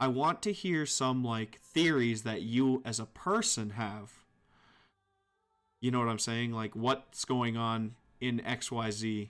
[0.00, 4.23] I want to hear some like theories that you as a person have.
[5.84, 6.52] You know what I'm saying?
[6.52, 9.28] Like what's going on in XYZ.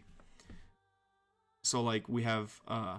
[1.65, 2.99] So like we have uh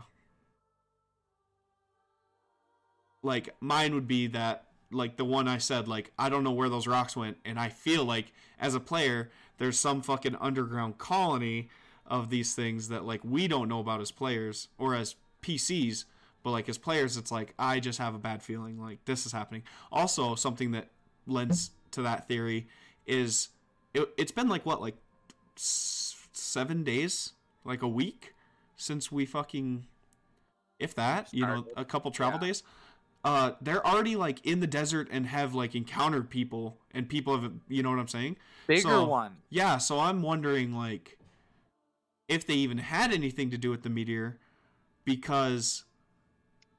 [3.23, 6.67] like mine would be that like the one I said like I don't know where
[6.67, 11.69] those rocks went and I feel like as a player there's some fucking underground colony
[12.05, 16.03] of these things that like we don't know about as players or as PCs
[16.43, 19.31] but like as players it's like I just have a bad feeling like this is
[19.31, 19.63] happening.
[19.93, 20.89] Also something that
[21.25, 22.67] lends to that theory
[23.07, 23.49] is
[23.93, 24.95] it, it's been like what like
[25.55, 28.33] s- 7 days like a week
[28.75, 29.85] since we fucking
[30.79, 32.47] if that, you know, a couple travel Yeah.
[32.47, 32.63] days
[33.23, 37.51] uh, they're already like in the desert and have like encountered people and people have
[37.67, 38.37] you know what I'm saying?
[38.67, 39.37] Bigger So- one.
[39.49, 41.17] Yeah, so I'm wondering like
[42.27, 44.37] if they even had anything to do with the meteor
[45.05, 45.83] because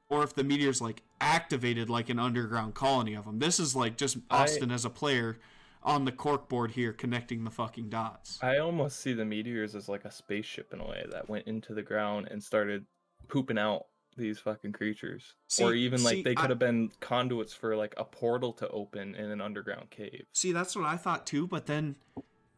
[0.09, 3.39] or if the meteor's like activated like an underground colony of them.
[3.39, 5.39] This is like just I- Austin as a player
[5.87, 8.37] on the corkboard here connecting the fucking dots.
[8.43, 11.73] I almost see the meteors as like a spaceship in a way that went into
[11.73, 12.85] the ground and started
[13.29, 13.85] pooping out
[14.17, 15.35] these fucking creatures.
[15.61, 18.67] or even like see, they I- could have been conduits for like a portal to
[18.69, 20.25] open in an underground cave.
[20.33, 21.95] See, that's what I thought too, but then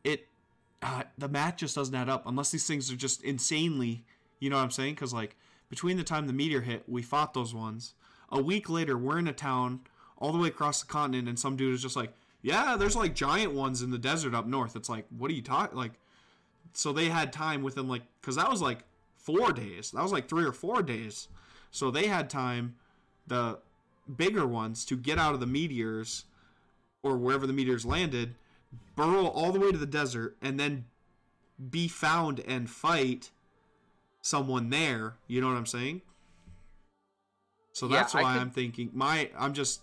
[0.03, 0.27] it
[0.81, 4.05] uh, the math just doesn't add up unless these things are just insanely,
[4.39, 4.95] you know what I'm saying?
[4.95, 5.35] Cuz like
[5.69, 7.93] between the time the meteor hit, we fought those ones.
[8.31, 9.81] A week later, we're in a town
[10.17, 13.15] all the way across the continent and some dude is just like, "Yeah, there's like
[13.15, 15.93] giant ones in the desert up north." It's like, "What are you talking like
[16.73, 18.83] so they had time within like cuz that was like
[19.17, 19.91] 4 days.
[19.91, 21.27] That was like 3 or 4 days.
[21.71, 22.75] So they had time
[23.27, 23.59] the
[24.15, 26.25] bigger ones to get out of the meteors
[27.03, 28.35] or wherever the meteors landed,
[28.95, 30.85] burrow all the way to the desert, and then
[31.69, 33.31] be found and fight
[34.21, 35.17] someone there.
[35.27, 36.01] You know what I'm saying?
[37.73, 39.81] So that's I why could- I'm thinking my I'm just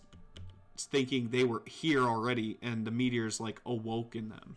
[0.84, 4.56] thinking they were here already and the meteors like awoke in them.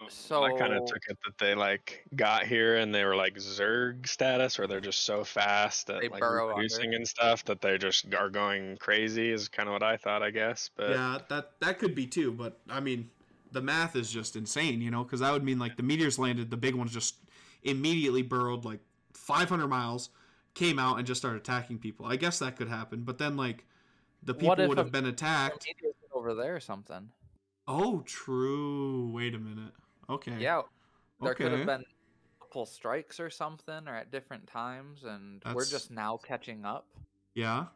[0.00, 3.14] Oh, so I kind of took it that they like got here and they were
[3.14, 6.96] like Zerg status, where they're just so fast at They like burrow under.
[6.96, 9.30] and stuff that they just are going crazy.
[9.30, 10.70] Is kind of what I thought, I guess.
[10.76, 13.10] But yeah, that that could be too, but I mean,
[13.52, 16.50] the math is just insane, you know, because that would mean like the meteors landed,
[16.50, 17.16] the big ones just
[17.62, 18.80] immediately burrowed like
[19.14, 20.10] 500 miles,
[20.54, 22.04] came out and just started attacking people.
[22.04, 23.64] I guess that could happen, but then like
[24.24, 25.66] the people would have been attacked.
[26.12, 27.10] Over there or something.
[27.66, 29.10] Oh, true.
[29.12, 29.72] Wait a minute.
[30.08, 30.36] Okay.
[30.38, 30.62] Yeah,
[31.20, 31.84] there could have been
[32.40, 36.86] multiple strikes or something, or at different times, and we're just now catching up.
[37.34, 37.66] Yeah.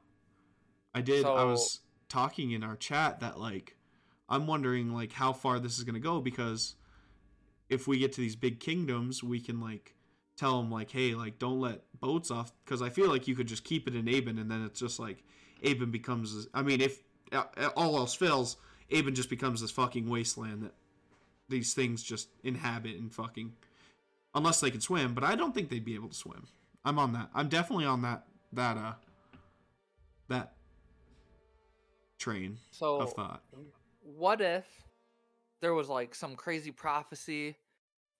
[0.94, 1.24] I did.
[1.24, 3.76] I was talking in our chat that like
[4.28, 6.76] I'm wondering like how far this is gonna go because
[7.68, 9.94] if we get to these big kingdoms, we can like
[10.36, 13.46] tell them like, hey, like don't let boats off because I feel like you could
[13.46, 15.24] just keep it in Aben and then it's just like
[15.64, 16.48] Aben becomes.
[16.54, 17.02] I mean, if
[17.32, 17.44] uh,
[17.76, 18.56] all else fails,
[18.92, 20.74] Aben just becomes this fucking wasteland that
[21.48, 23.52] these things just inhabit and fucking
[24.34, 25.14] unless they can swim.
[25.14, 26.46] But I don't think they'd be able to swim.
[26.84, 27.28] I'm on that.
[27.34, 28.92] I'm definitely on that that uh
[30.28, 30.52] that
[32.18, 33.42] train So of thought.
[34.02, 34.66] what if
[35.60, 37.56] there was like some crazy prophecy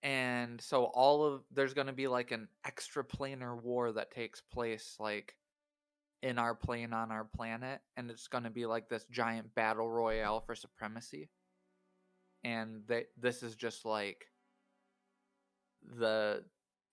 [0.02, 4.40] and so all of there's going to be like an extra planar war that takes
[4.40, 5.34] place like
[6.22, 9.88] in our plane on our planet and it's going to be like this giant battle
[9.88, 11.30] royale for supremacy
[12.44, 14.26] and they, this is just like
[15.98, 16.42] the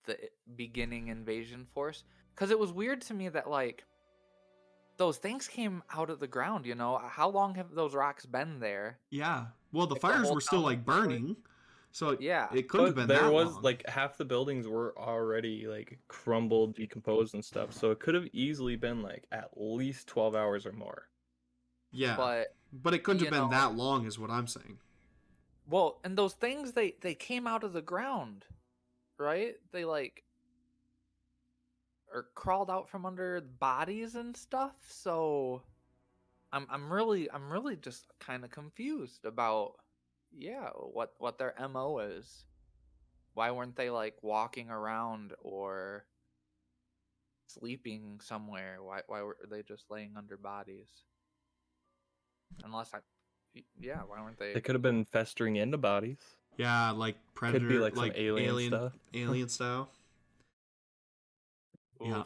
[0.06, 0.16] the
[0.54, 2.04] beginning invasion force
[2.36, 3.84] cuz it was weird to me that like
[4.96, 6.98] those things came out of the ground, you know.
[6.98, 8.98] How long have those rocks been there?
[9.10, 9.46] Yeah.
[9.72, 11.36] Well, the Like, fires whole were still like burning,
[11.96, 12.48] so Yeah.
[12.52, 13.62] it couldn't have been there that was long.
[13.62, 16.82] like half the buildings were already like crumbled, mm-hmm.
[16.82, 17.72] decomposed, and stuff.
[17.72, 21.08] So it could have easily been like at least twelve hours or more.
[21.92, 24.78] yeah, but, But it couldn't have been know- that long, is what I'm saying.
[25.66, 28.44] well, and those things they they came out of the ground,
[29.18, 29.54] right?
[29.72, 30.22] They like
[32.12, 34.74] or crawled out from under bodies and stuff.
[34.86, 35.62] So
[36.52, 39.76] I'm I'm really I'm really just kind of confused about
[40.38, 42.44] yeah, what what their MO is.
[43.34, 46.06] Why weren't they like walking around or
[47.48, 48.78] sleeping somewhere?
[48.82, 50.88] Why why were they just laying under bodies?
[52.64, 52.98] Unless I
[53.54, 56.18] y- yeah, why weren't they They could have been festering into bodies.
[56.56, 58.92] Yeah, like predator, like some alien alien stuff.
[59.14, 59.90] alien style.
[62.02, 62.24] Yeah.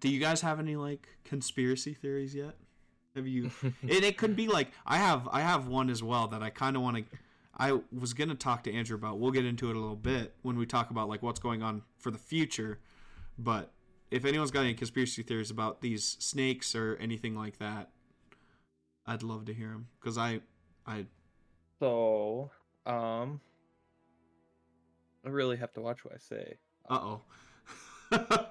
[0.00, 2.54] Do you guys have any like conspiracy theories yet?
[3.14, 3.50] Have you?
[3.86, 6.76] it, it could be like I have I have one as well that I kind
[6.76, 7.04] of want to.
[7.62, 9.20] I was gonna talk to Andrew about.
[9.20, 11.82] We'll get into it a little bit when we talk about like what's going on
[11.96, 12.80] for the future.
[13.38, 13.72] But
[14.10, 17.90] if anyone's got any conspiracy theories about these snakes or anything like that,
[19.06, 20.40] I'd love to hear them because I,
[20.84, 21.06] I
[21.78, 22.50] so,
[22.84, 23.40] um,
[25.24, 26.56] I really have to watch what I say.
[26.90, 27.22] uh oh.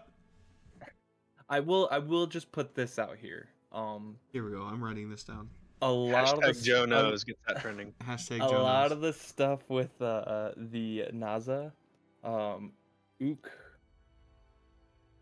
[1.50, 1.90] I will.
[1.92, 3.50] I will just put this out here.
[3.74, 4.62] Um, Here we go.
[4.62, 5.50] I'm writing this down.
[5.82, 7.94] A lot of the Joe s- knows gets that trending.
[8.04, 8.52] Hashtag a Jonas.
[8.54, 11.72] lot of the stuff with uh, uh, the NASA,
[12.24, 12.74] um,
[13.22, 13.52] Ook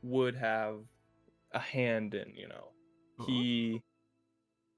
[0.04, 0.76] would have
[1.52, 2.34] a hand in.
[2.36, 2.68] You know,
[3.20, 3.26] Uh-oh.
[3.28, 3.82] he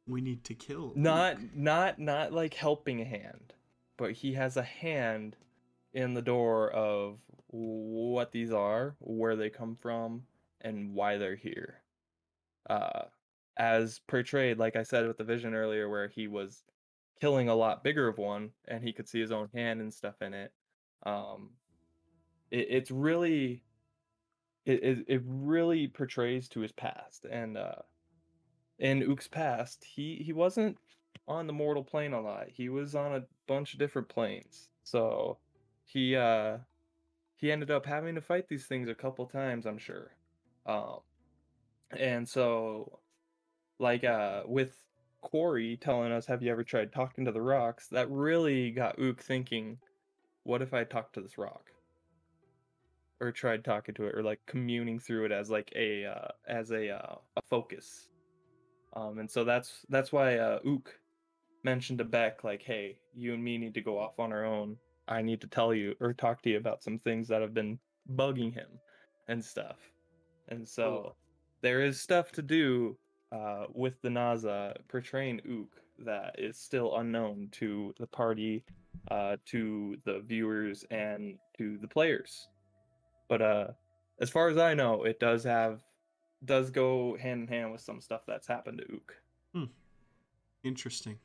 [0.07, 0.93] We need to kill.
[0.95, 1.49] not Luke.
[1.55, 3.53] not not like helping a hand,
[3.97, 5.36] but he has a hand
[5.93, 7.17] in the door of
[7.47, 10.23] what these are, where they come from,
[10.61, 11.82] and why they're here.
[12.69, 13.03] Uh,
[13.58, 16.64] as portrayed, like I said with the vision earlier, where he was
[17.20, 20.22] killing a lot bigger of one, and he could see his own hand and stuff
[20.22, 20.52] in it.
[21.04, 21.52] Um,
[22.49, 23.64] it, it's really,
[24.66, 27.82] it, it really portrays to his past, and uh,
[28.82, 30.78] in Ook's past, he he wasn't
[31.28, 32.49] on the mortal plane a lot.
[32.49, 34.70] He was on a bunch of different planes.
[34.84, 35.38] So
[35.86, 36.60] he uh
[37.38, 40.18] he ended up having to fight these things a couple times, I'm sure.
[40.66, 41.02] Um
[41.91, 43.01] and so
[43.82, 44.77] like uh with
[45.21, 47.88] Corey telling us, Have you ever tried talking to the rocks?
[47.88, 49.77] That really got Ook thinking,
[50.43, 51.69] what if I talked to this rock?
[53.19, 56.71] Or tried talking to it or like communing through it as like a uh as
[56.71, 58.09] a uh a focus.
[58.93, 60.93] Um, and so that's that's why uh, Ook
[61.63, 64.75] mentioned to Beck like, "Hey, you and me need to go off on our own.
[65.07, 67.79] I need to tell you or talk to you about some things that have been
[68.15, 68.67] bugging him
[69.27, 69.77] and stuff."
[70.49, 71.15] And so
[71.61, 72.97] there is stuff to do
[73.32, 78.63] uh, with the NASA portraying Ook that is still unknown to the party,
[79.09, 82.47] uh, to the viewers, and to the players.
[83.29, 83.67] But uh,
[84.19, 85.82] as far as I know, it does have
[86.45, 89.15] does go hand in hand with some stuff that's happened to Ook.
[90.63, 91.17] Interesting.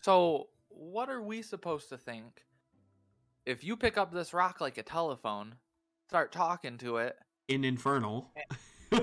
[0.00, 2.44] So, what are we supposed to think?
[3.46, 5.54] If you pick up this rock like a telephone,
[6.08, 7.16] start talking to it,
[7.48, 8.32] In Infernal.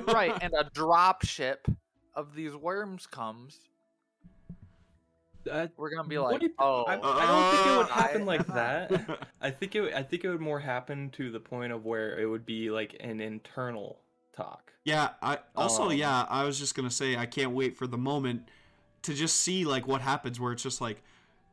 [0.07, 1.67] right, and a drop ship
[2.17, 3.59] of these worms comes,
[5.49, 7.85] Uh, we're gonna be what like, do you- oh, I, I don't think it would
[7.89, 9.27] Uh, happen I- like that.
[9.39, 9.93] I think it.
[9.93, 12.97] I think it would more happen to the point of where it would be like
[12.99, 13.99] an internal
[14.35, 14.73] talk.
[14.83, 17.97] Yeah, I also Um, yeah, I was just gonna say I can't wait for the
[17.97, 18.49] moment
[19.03, 21.01] to just see like what happens where it's just like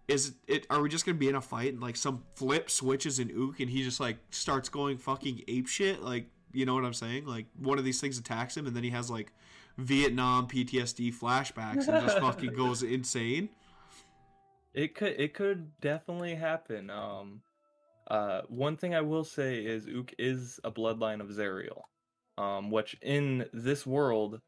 [0.08, 3.18] is it are we just gonna be in a fight and like some flip switches
[3.20, 6.84] in Ook and he just like starts going fucking ape shit like you know what
[6.84, 9.32] I'm saying like one of these things attacks him and then he has like
[9.78, 13.48] Vietnam PTSD flashbacks and just fucking goes insane.
[14.72, 16.90] It could it could definitely happen.
[16.90, 17.42] Um
[18.08, 21.82] uh one thing I will say is Ook is a bloodline of Zerial.
[22.38, 24.40] Um which in this world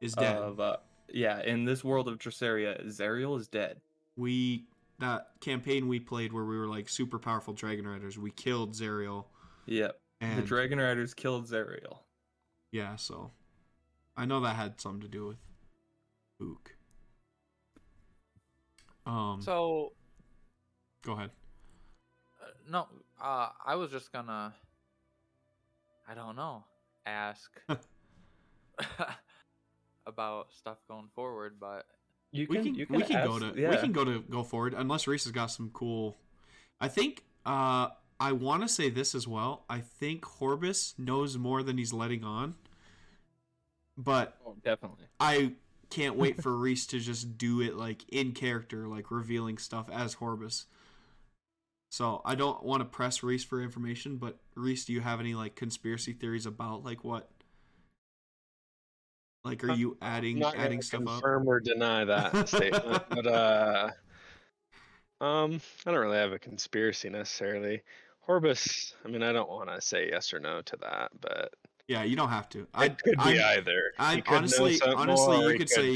[0.00, 0.36] Is dead.
[0.36, 0.76] of uh
[1.10, 3.80] yeah, in this world of Traceria, Zerial is dead.
[4.16, 4.66] we
[4.98, 9.24] that campaign we played where we were like super powerful dragon riders, we killed Zerial
[9.66, 9.96] Yep.
[10.20, 11.98] and the Dragon Riders killed Zerial.
[12.72, 13.30] yeah, so
[14.18, 15.36] I know that had something to do with
[16.42, 16.74] Ook.
[19.06, 19.92] Um So
[21.02, 21.30] go ahead.
[22.42, 22.88] uh, no,
[23.22, 24.54] uh, I was just gonna.
[26.08, 26.64] I don't know.
[27.06, 27.50] Ask
[30.06, 31.86] about stuff going forward, but
[32.32, 33.70] You we can, can, we can go to yeah.
[33.70, 36.16] we can go to go forward unless Reese has got some cool.
[36.80, 37.88] I think uh
[38.20, 39.64] I want to say this as well.
[39.70, 42.56] I think Horbus knows more than he's letting on,
[43.98, 45.04] but Oh, definitely.
[45.20, 45.52] I
[45.90, 50.14] can't wait for Reese to just do it like in character, like revealing stuff as
[50.16, 50.64] Horbus.
[51.90, 55.34] So I don't want to press Reese for information, but Reese, do you have any
[55.34, 57.28] like conspiracy theories about like what?
[59.44, 61.06] Like, are you adding not adding stuff up?
[61.06, 63.90] confirm or deny that statement, but uh,
[65.20, 67.82] um, I don't really have a conspiracy necessarily.
[68.28, 71.54] Horbus, I mean, I don't want to say yes or no to that, but
[71.88, 72.66] Yeah, you don't have to.
[72.74, 73.92] I could be I'm- either.
[73.98, 75.92] I- He could know honestly- honestly, you or he could say-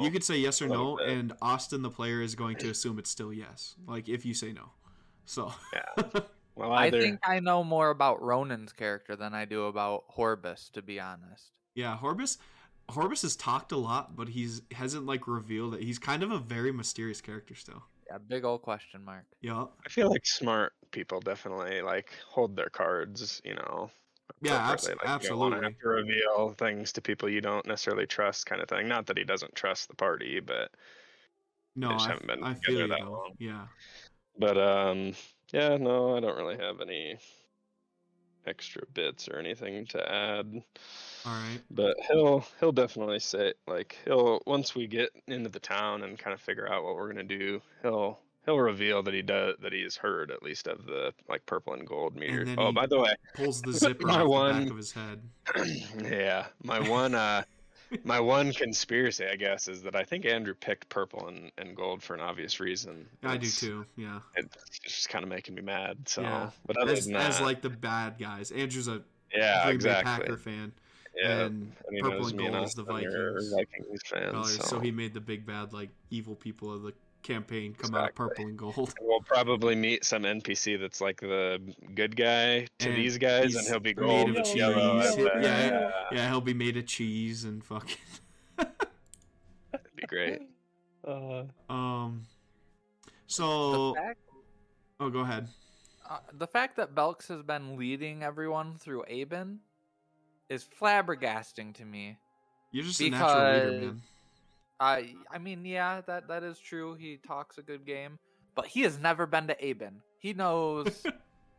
[0.00, 1.08] You could say yes or no, bit.
[1.08, 3.76] and Austin, the player, is going to assume it's still yes.
[3.86, 4.72] Like if you say no.
[5.24, 6.20] So Yeah.
[6.56, 10.82] Well, I think I know more about Ronan's character than I do about Horbus, to
[10.82, 11.52] be honest.
[11.74, 12.36] yeah, Horbus,
[12.90, 16.38] Horbus has talked a lot, but he's hasn't like revealed that he's kind of a
[16.38, 17.84] very mysterious character still.
[18.08, 19.24] Yeah, big old question mark.
[19.40, 23.90] Yeah, I feel like smart people definitely like hold their cards, you know.
[24.40, 24.88] Yeah, abs-.
[24.88, 28.62] Like, you don't wanna have to reveal things to people you don't necessarily trust, kind
[28.62, 28.88] of thing.
[28.88, 30.70] Not that he doesn't trust the party, but
[31.76, 33.32] no, I, haven't been I together feel that long.
[33.38, 33.66] Yeah,
[34.38, 35.12] but um,
[35.52, 37.18] yeah, no, I don't really have any
[38.46, 40.62] extra bits or anything to add.
[41.26, 41.60] all right.
[41.70, 46.34] But he'll he'll definitely say like he'll once we get into the town and kind
[46.34, 49.96] of figure out what we're gonna do, he'll he'll reveal that he does that he's
[49.96, 52.44] heard at least of the like purple and gold meteor.
[52.44, 54.92] then Oh, by the way, Pulls the zipper My off the one- back of his
[54.92, 55.22] head.
[56.04, 57.42] yeah, my one uh
[58.04, 62.02] my one conspiracy I guess is that I think Andrew picked purple and, and gold
[62.04, 63.04] for an obvious reason.
[63.24, 63.84] I do too.
[63.96, 65.98] Yeah, It's just kind of making me mad.
[66.08, 66.50] So, Yeah.
[66.66, 68.52] but other as, than as like the bad guys.
[68.52, 69.02] Andrew's a
[69.34, 70.04] yeah, exactly.
[70.24, 70.70] Packer fan,
[71.16, 73.52] Yeah, and and purple and gold is the Vikings.
[73.52, 74.54] Vikings fans.
[74.56, 76.92] so, so he made the big bad like evil people of the
[77.22, 78.28] campaign come out Exactly.
[78.28, 78.94] purple and gold.
[79.00, 81.60] We'll probably meet some NPC that's like the
[81.94, 84.54] good guy to And these guys, and he'll be made gold of and cheese.
[84.56, 84.98] yellow.
[85.00, 87.96] and, Yeah, uh, yeah, Yeah, he'll be made of cheese and fucking.
[88.56, 88.76] That'd
[89.96, 90.40] be great.
[91.02, 92.26] Uh, Um.
[93.26, 94.18] So, fact,
[95.00, 95.48] oh, go ahead.
[96.10, 99.60] uh, the fact that Belks has been leading everyone through Aben
[100.50, 102.18] is flabbergasting to me.
[102.70, 104.02] You're just a natural leader, man.
[104.80, 106.94] I I mean, yeah, that that is true.
[106.94, 108.18] He talks a good game,
[108.54, 110.00] but he has never been to Aben.
[110.18, 111.04] He knows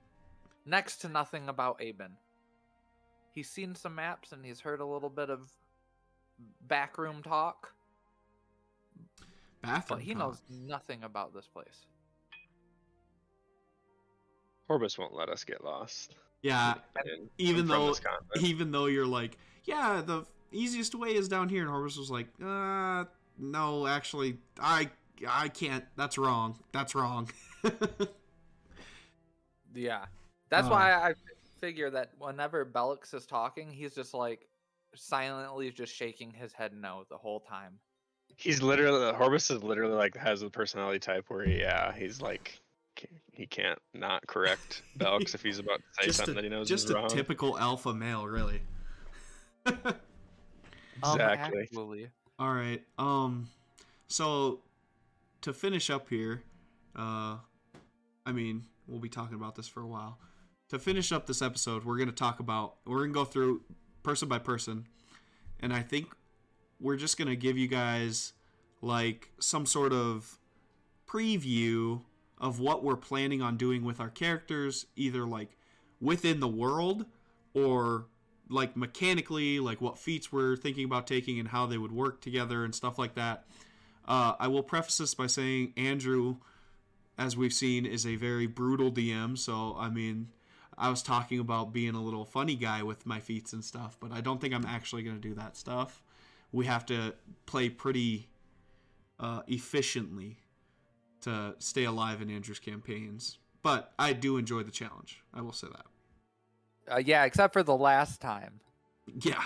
[0.66, 2.18] next to nothing about Aben.
[3.34, 5.52] He's seen some maps and he's heard a little bit of
[6.68, 7.74] backroom talk,
[9.62, 10.00] Bathroom.
[10.00, 10.20] but he talk.
[10.20, 11.86] knows nothing about this place.
[14.70, 16.16] Horbus won't let us get lost.
[16.42, 17.96] Yeah, And even I'm though
[18.40, 22.28] even though you're like, yeah, the easiest way is down here, and Horbus was like,
[22.44, 23.06] uh,
[23.38, 24.90] no, actually, I
[25.28, 25.84] I can't.
[25.96, 26.58] That's wrong.
[26.72, 27.30] That's wrong.
[29.74, 30.06] Yeah,
[30.50, 30.72] that's Uh.
[30.72, 31.14] why I
[31.60, 34.48] figure that whenever Belix is talking, he's just like
[34.96, 37.80] silently just shaking his head no the whole time.
[38.36, 42.60] he's literally Horbus is literally like has the personality type where he, yeah, he's like
[43.32, 46.50] he can't not correct Belks if he's about to say just something a, that he
[46.50, 47.08] knows just is a wrong.
[47.08, 48.62] typical alpha male, really.
[51.04, 51.62] Um, Exactly.
[51.62, 52.10] actually.
[52.40, 52.82] All right.
[52.98, 53.50] Um
[54.08, 54.62] so
[55.42, 56.44] to finish up here,
[56.96, 57.38] uh
[58.26, 60.20] I mean, we'll be talking about this for a while.
[60.70, 63.62] To finish up this episode, we're going to talk about we're going to go through
[64.04, 64.88] person by person
[65.60, 66.08] and I think
[66.80, 68.34] we're just going to give you guys
[68.82, 70.40] like some sort of
[71.08, 72.02] preview
[72.40, 75.58] of what we're planning on doing with our characters either like
[76.00, 77.06] within the world
[77.54, 78.06] or
[78.52, 82.64] like mechanically, like what feats we're thinking about taking and how they would work together
[82.64, 83.46] and stuff like that.
[84.08, 86.38] Uh, I will preface this by saying Andrew,
[87.18, 89.38] as we've seen, is a very brutal DM.
[89.38, 90.30] So I mean,
[90.78, 94.12] I was talking about being a little funny guy with my feats and stuff, but
[94.12, 96.04] I don't think I'm actually going to do that stuff.
[96.52, 97.14] we have to
[97.46, 98.28] play pretty
[99.20, 100.38] uh, efficiently
[101.22, 103.38] to stay alive in Andrew's campaigns.
[103.64, 105.22] But I do enjoy the challenge.
[105.34, 105.86] I will say that.
[106.92, 108.60] Uh, yeah, except for the last time.
[109.24, 109.42] Yeah.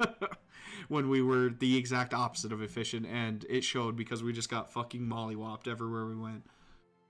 [0.88, 4.72] when we were the exact opposite of efficient, and it showed because we just got
[4.72, 6.44] fucking mollywopped everywhere we went.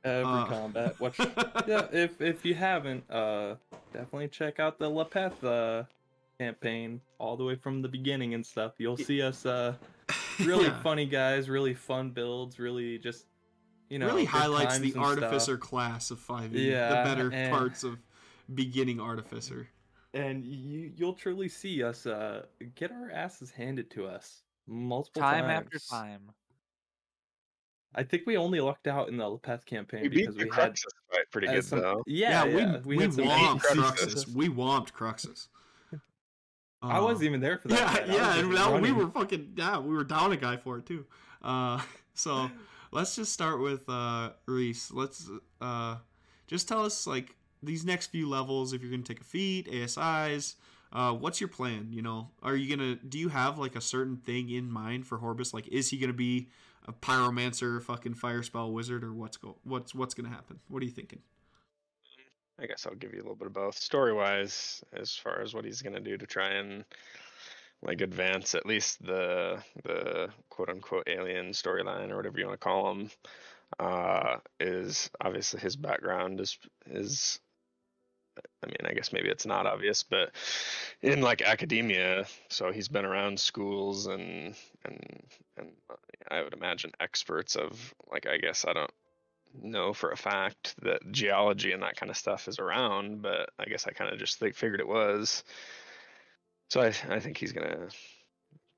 [0.05, 0.45] Every Uh.
[0.49, 0.99] combat.
[1.01, 1.19] Watch.
[1.67, 3.57] yeah, if if you haven't, uh,
[3.93, 5.85] definitely check out the Lepeth uh,
[6.39, 8.73] campaign all the way from the beginning and stuff.
[8.79, 9.75] You'll see us uh,
[10.41, 10.83] really Yeah.
[10.83, 13.27] funny guys, really fun builds, really just
[13.91, 15.05] you know really highlights the and stuff.
[15.05, 16.51] artificer class of 5e.
[16.53, 17.99] Yeah, the better and- parts of
[18.55, 19.69] beginning artificer.
[20.15, 22.45] and you you'll truly see us uh
[22.75, 25.43] get our asses handed to us multiple times.
[25.43, 25.67] Time times.
[25.67, 26.21] after time.
[27.95, 30.51] I think we only lucked out in the Lepeth campaign We beat because the we
[30.51, 30.79] had
[31.11, 32.03] fight pretty uh, good some- though.
[32.07, 34.29] Yeah, yeah, we we, had some womped decent Cruxus.
[34.35, 35.49] We womped Cruxus.
[36.81, 37.79] I Uh, wasn't even there for that.
[37.79, 38.09] Yeah, fight.
[38.09, 41.07] Yeah, and that, we were fucking yeah, we were down a guy for it too.
[41.43, 41.81] Uh,
[42.15, 42.51] so
[42.93, 44.93] let's just start with uh, Reese.
[44.93, 45.29] Let's
[45.61, 45.97] uh,
[46.47, 48.73] just tell us like these next few levels.
[48.73, 50.57] If you're gonna take a feat, ASIs,
[50.93, 51.89] uh, what's your plan?
[51.91, 52.97] You know, are you gonna?
[52.97, 55.53] Do you have like a certain thing in mind for Horbus?
[55.53, 56.49] Like, is he gonna be
[56.87, 59.57] a pyromancer, fucking fire spell wizard, or what's go?
[59.65, 60.61] What's what's gonna happen?
[60.69, 61.21] What are you thinking?
[62.61, 63.77] I guess I'll give you a little bit of both.
[63.77, 66.85] Story wise, as far as what he's gonna do to try and
[67.83, 72.65] like advance at least the the quote unquote alien storyline or whatever you want to
[72.65, 73.11] call him,
[73.79, 77.41] uh, is obviously his background is is
[78.63, 80.33] I mean, I guess maybe it's not obvious, but
[81.03, 85.23] in like academia, so he's been around schools and and
[85.57, 85.95] and uh,
[86.31, 88.91] I would imagine experts of like I guess I don't
[89.63, 93.65] know for a fact that geology and that kind of stuff is around, but I
[93.67, 95.45] guess I kind of just figured it was.
[96.69, 97.89] So I I think he's gonna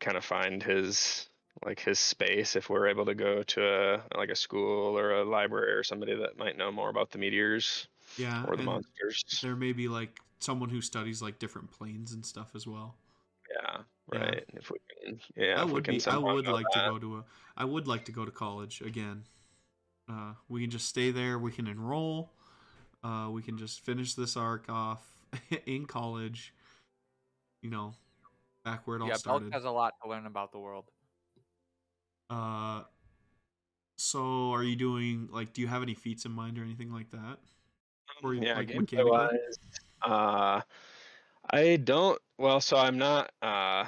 [0.01, 1.29] kind of find his
[1.65, 5.25] like his space if we're able to go to a like a school or a
[5.25, 7.87] library or somebody that might know more about the meteors
[8.17, 9.23] Yeah, or the monsters.
[9.43, 12.97] there may be like someone who studies like different planes and stuff as well.
[13.51, 13.79] Yeah,
[14.13, 14.19] Yeah.
[14.21, 14.45] right.
[14.55, 16.07] If we can, yeah, I if we would can be.
[16.07, 16.85] I would like that.
[16.85, 17.25] to go to a.
[17.57, 19.25] I would like to go to college again.
[20.09, 21.39] Uh, we can just stay there.
[21.39, 22.33] We can enroll.
[23.05, 25.03] Uh, we can just finish this arc off
[25.67, 26.53] in college.
[27.63, 27.95] You know,
[28.65, 29.53] back where it all yeah, Belk started.
[29.53, 30.87] has a lot to learn about the world.
[32.29, 32.83] Uh,
[33.99, 35.53] so are you doing like?
[35.53, 37.39] Do you have any feats in mind or anything like that?
[38.23, 39.05] Or yeah, like mechanically?
[39.05, 39.59] wise,
[40.03, 40.61] uh,
[41.51, 42.21] I don't.
[42.39, 43.33] Well, so I'm not.
[43.43, 43.85] Uh,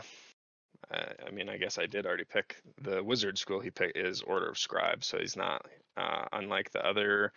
[0.91, 3.61] I, I mean, I guess I did already pick the wizard school.
[3.61, 5.65] He picked is Order of Scribes, so he's not
[5.97, 7.33] uh, unlike the other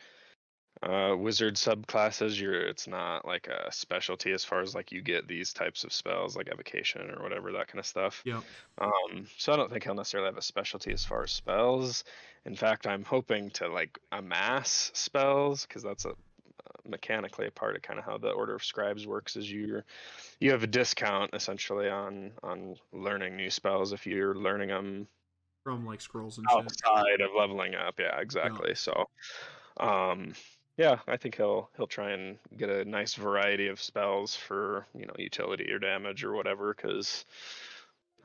[0.83, 2.39] uh, wizard subclasses.
[2.39, 5.93] You're it's not like a specialty as far as like you get these types of
[5.93, 8.21] spells like evocation or whatever that kind of stuff.
[8.25, 8.43] Yep.
[8.79, 12.03] Um, so I don't think he'll necessarily have a specialty as far as spells.
[12.45, 16.13] In fact, I'm hoping to like amass spells because that's a
[16.87, 19.81] mechanically a part of kind of how the order of scribes works is you
[20.39, 25.07] you have a discount essentially on on learning new spells if you're learning them
[25.63, 26.65] From like scrolls and Oh, shit.
[26.85, 27.99] outside of leveling up.
[27.99, 28.75] Yeah exactly.
[28.75, 29.09] So
[29.77, 30.33] um
[30.77, 35.05] yeah i think he'll he'll try and get a nice variety of spells for you
[35.05, 37.25] know utility or damage or whatever because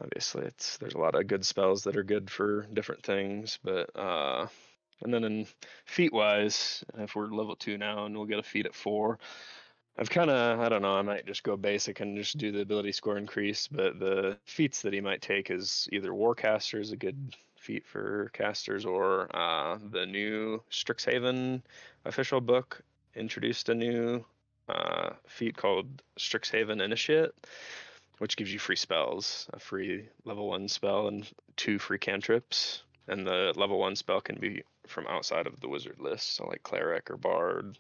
[0.01, 3.91] obviously it's there's a lot of good spells that are good for different things but
[3.97, 4.47] uh
[5.03, 5.47] and then in
[5.87, 9.19] feat wise if we're level two now and we'll get a feat at four
[9.99, 12.63] I've kind of, I don't know, I might just go basic and just do the
[12.63, 16.97] ability score increase, but the feats that he might take is either Warcaster is a
[16.97, 21.61] good feat for casters, or uh, the new Strixhaven
[22.07, 22.81] official book
[23.15, 24.25] introduced a new
[24.71, 27.33] uh, feat called Strixhaven Initiate,
[28.19, 32.85] which gives you free spells, a free level one spell and two free cantrips.
[33.09, 36.63] And the level one spell can be from outside of the wizard list, so like
[36.63, 37.79] cleric or bard.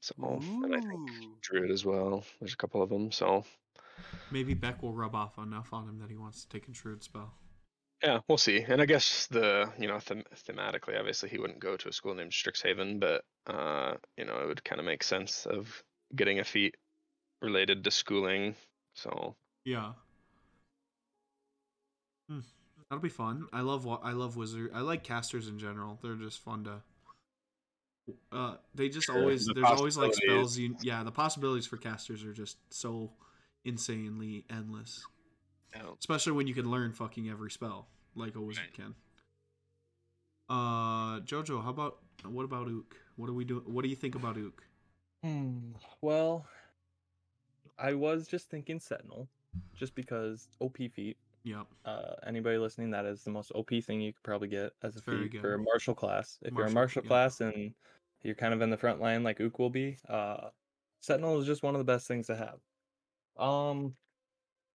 [0.00, 0.14] So,
[0.62, 2.24] and I think druid as well.
[2.38, 3.10] There's a couple of them.
[3.10, 3.44] So
[4.30, 7.02] Maybe Beck will rub off enough on him that he wants to take a druid
[7.02, 7.34] spell.
[8.02, 8.60] yeah, we'll see.
[8.60, 12.14] And I guess the you know them- thematically, obviously he wouldn't go to a school
[12.14, 15.82] named Strixhaven, but uh, you know it would kind of make sense of
[16.14, 16.76] getting a feat
[17.42, 18.54] related to schooling.
[18.94, 19.34] So
[19.64, 19.92] Yeah.
[22.28, 22.40] Hmm.
[22.90, 23.46] That'll be fun.
[23.52, 24.70] I love wa- I love wizard.
[24.74, 25.98] I like casters in general.
[26.02, 26.82] They're just fun to.
[28.32, 30.56] Uh, they just Sure, always the there's always like spells.
[30.56, 33.12] You, yeah, the possibilities for casters are just so
[33.64, 35.06] insanely endless.
[35.76, 38.72] you know, Especially when you can learn fucking every spell like a wizard Right.
[38.74, 38.94] can.
[40.48, 42.96] Uh, Jojo, how about what about Ook?
[43.16, 43.62] What do we do?
[43.66, 44.62] What do you think about Ook?
[45.22, 45.72] Hmm.
[46.00, 46.46] Well,
[47.78, 49.28] I was just thinking Sentinel.
[49.76, 51.18] just because OP feat.
[51.44, 51.66] Yep.
[51.84, 55.00] Uh, anybody listening, that is the most OP thing you could probably get as a
[55.00, 56.38] very feat for a martial class.
[56.42, 57.08] If you're a Martial, martial yeah.
[57.08, 57.74] class and
[58.22, 60.48] you're kind of in the front line like Ook will be, uh,
[61.00, 62.58] Sentinel is just one of the best things to have.
[63.42, 63.94] Um,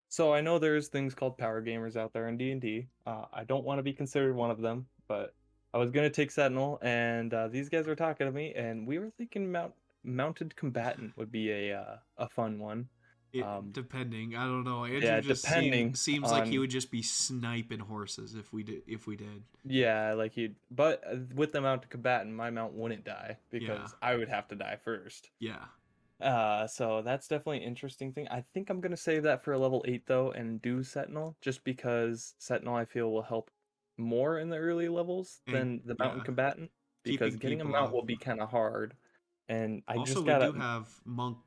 [0.10, 2.88] so I know there's things called power gamers out there in D and D.
[3.06, 5.34] Uh, I don't want to be considered one of them, but
[5.74, 9.00] I was gonna take Sentinel, and uh, these guys were talking to me, and we
[9.00, 12.88] were thinking mount mounted combatant would be a uh, a fun one.
[13.34, 14.86] It, Um, depending, I don't know.
[14.86, 18.62] Andrew yeah, just depending seem, seems like he would just be sniping horses if we
[18.62, 18.84] did.
[18.86, 20.54] If we did, Yeah, like he.
[20.70, 24.56] but uh, with the mounted combatant, my mount wouldn't die because I would have to
[24.56, 25.32] die first.
[25.40, 25.66] yeah,
[26.22, 28.28] Uh, so that's definitely an interesting thing.
[28.30, 31.64] I think I'm gonna save that for a level eight though, and do Sentinel just
[31.64, 33.50] because Sentinel I feel will help
[33.98, 36.72] more in the early levels And- than the mountain yeah, combatant
[37.02, 38.94] because keeping getting a people mount will be kind of hard.
[39.50, 41.38] And I also just gotta do have monk,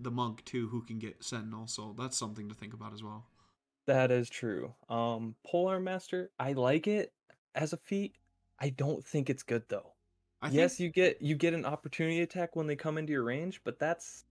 [0.00, 1.66] the monk too, who can get sentinel.
[1.66, 3.26] So that's something to think about as well.
[3.86, 4.74] That is true.
[4.88, 7.12] Um, Polearm Master, I like it
[7.54, 8.14] as a feat.
[8.58, 9.92] I don't think it's good though.
[10.42, 13.24] I yes, think you get you get an opportunity attack when they come into your
[13.24, 14.24] range, but that's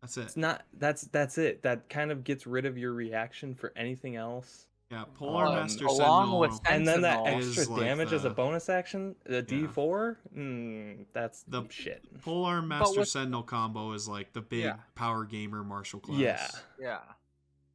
[0.00, 0.22] that's it.
[0.22, 1.62] it's not that's that's it.
[1.62, 4.66] That kind of gets rid of your reaction for anything else.
[4.90, 6.40] Yeah, polar Um, master along sentinel.
[6.40, 9.40] with And then that extra like damage as a bonus action, the Yeah.
[9.42, 12.04] D4, mm, that's The- shit.
[12.20, 14.80] Polearm master with- sentinel combo is like the big Yeah.
[14.96, 16.18] power gamer martial class.
[16.18, 16.50] Yeah.
[16.80, 17.02] Yeah.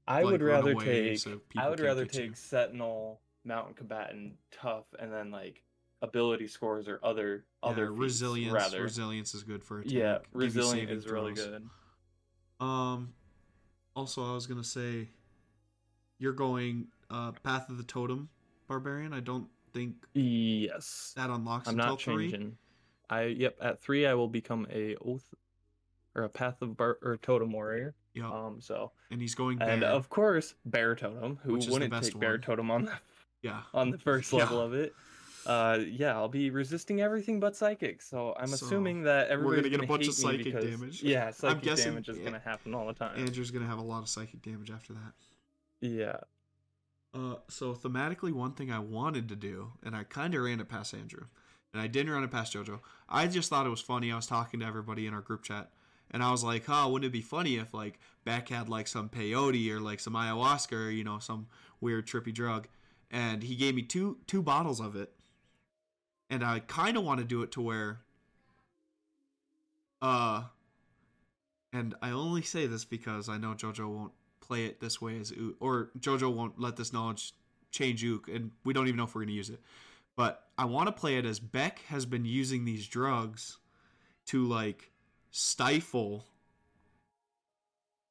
[0.07, 2.22] I Like, would rather take so I would rather get you.
[2.28, 5.63] take Sentinel, Mounted Combatant, Tough, and then like
[6.01, 8.53] ability scores or other Yeah, other feats, resilience.
[8.53, 8.84] rather.
[8.84, 9.93] Resilience is good for a tank.
[9.93, 11.47] yeah, Give you resilient saving is really throws.
[11.47, 11.70] good.
[12.59, 13.13] Um,
[13.95, 15.09] also, I was gonna say,
[16.18, 18.30] you're going uh, Path of the Totem
[18.68, 19.14] Barbarian.
[19.14, 21.14] I don't think Yes.
[21.16, 22.32] that unlocks I'm not three.
[22.32, 22.58] changing.
[23.10, 25.34] I yep, at 3 I will become a oath
[26.16, 27.93] or a path of bar or totem warrior.
[28.16, 28.32] Yeah.
[28.32, 32.03] Um so and he's going and of course bear totem who Which is the wouldn't
[32.03, 32.93] take bear totem on the
[33.43, 33.62] yeah.
[33.76, 34.39] on the first Yeah.
[34.39, 34.95] level of it.
[35.45, 38.01] Uh yeah, I'll be resisting everything but psychic.
[38.01, 41.03] So I'm So, assuming that everybody's gonna get a gonna bunch of psychic because- damage.
[41.03, 42.24] Yeah, psychic guessing- damage is yeah.
[42.26, 43.20] gonna happen all the time.
[43.20, 45.14] Andrew's gonna have a lot of psychic damage after that.
[45.82, 46.18] yeah.
[47.16, 50.68] Uh, so thematically, one thing I wanted to do, and I kind of ran it
[50.68, 51.28] past Andrew,
[51.72, 52.82] and I didn't run it past JoJo.
[53.07, 54.11] I just thought it was funny.
[54.11, 55.72] I was talking to everybody in our group chat,
[56.11, 59.07] and I was like, "Huh, wouldn't it be funny if like Beck had like some
[59.07, 61.47] peyote or like some ayahuasca or you know some
[61.80, 62.68] weird trippy drug?"
[63.09, 65.13] And he gave me two two bottles of it,
[66.30, 68.01] and I kind of want to do it to where,
[70.01, 70.43] uh,
[71.72, 74.11] and I only say this because I know JoJo won't
[74.46, 77.34] play it this way as Ook, or JoJo won't let this knowledge
[77.72, 79.62] change Ook, and we don't even know if we're gonna use it.
[80.16, 83.58] But I want to play it as Beck has been using these drugs
[84.28, 84.91] to like
[85.32, 86.26] stifle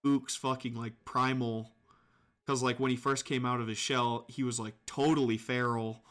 [0.06, 1.72] Ook's fucking like primal,
[2.44, 6.02] because like when he first came out of his shell, he was like totally feral,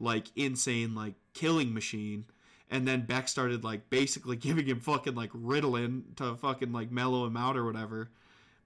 [0.00, 2.24] like insane, like killing machine.
[2.68, 7.24] And then Beck started like basically giving him fucking like Ritalin to fucking like mellow
[7.26, 8.10] him out or whatever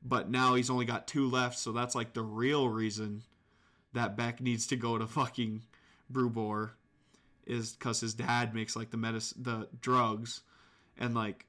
[0.02, 3.22] but now he's only got two left, so that's like the real reason
[3.92, 5.62] that Beck needs to go to fucking
[6.12, 6.70] Brewbor
[7.46, 10.42] is because his dad makes like the medicine, the drugs,
[10.98, 11.46] and like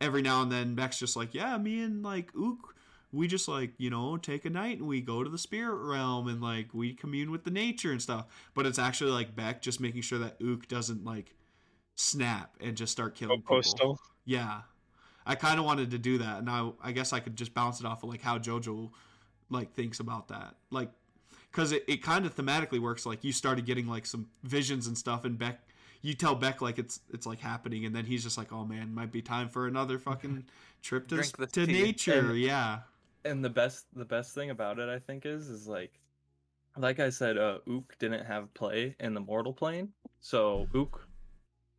[0.00, 2.74] every now and then Beck's just like, yeah, me and like Ook,
[3.12, 6.28] we just like you know take a night and we go to the spirit realm
[6.28, 8.26] and like we commune with the nature and stuff.
[8.54, 11.34] But it's actually like Beck just making sure that Ook doesn't like
[11.96, 13.56] snap and just start killing people.
[13.56, 13.98] Postal.
[14.24, 14.62] Yeah.
[15.30, 17.80] I kind of wanted to do that, and I I guess I could just bounce
[17.80, 18.90] it off of like how JoJo
[19.48, 20.90] like thinks about that, like
[21.50, 23.06] because it, it kind of thematically works.
[23.06, 25.60] Like you started getting like some visions and stuff, and Beck,
[26.02, 28.92] you tell Beck like it's it's like happening, and then he's just like, oh man,
[28.92, 30.46] might be time for another fucking
[30.82, 32.30] trip to to tea." nature.
[32.30, 32.80] And- yeah,
[33.24, 35.92] and the best the best thing about it i think is is like
[36.76, 39.88] like i said uh ook didn't have play in the mortal plane
[40.20, 41.06] so ook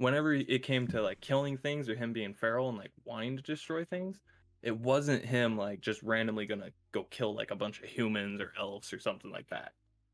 [0.01, 3.43] whenever it came to like killing things or him being feral and like wanting to
[3.43, 4.19] destroy things
[4.63, 8.51] it wasn't him like just randomly gonna go kill like a bunch of humans or
[8.59, 9.73] elves or something like that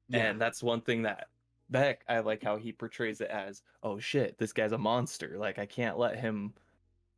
[0.09, 0.19] yeah.
[0.19, 1.27] and that's one thing that
[1.69, 5.59] beck i like how he portrays it as oh shit this guy's a monster like
[5.59, 6.53] i can't let him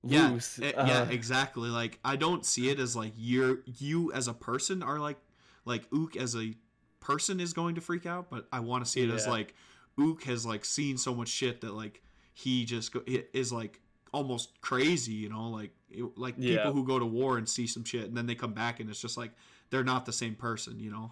[0.04, 1.70] yeah, loose eh, yeah, uh, exactly.
[1.70, 5.18] Like I don't see it as like you're you as a person are like
[5.66, 6.54] like Ook as a
[7.00, 9.56] person is going to freak out, but I want to see it as like
[10.00, 12.02] Ook has like seen so much shit that like
[12.40, 13.82] he just go, it is like
[14.14, 16.58] almost crazy, you know, like it, like Yeah.
[16.58, 18.90] people who go to war and see some shit and then they come back and
[18.90, 19.32] it's just like
[19.70, 21.12] they're not the same person, you know.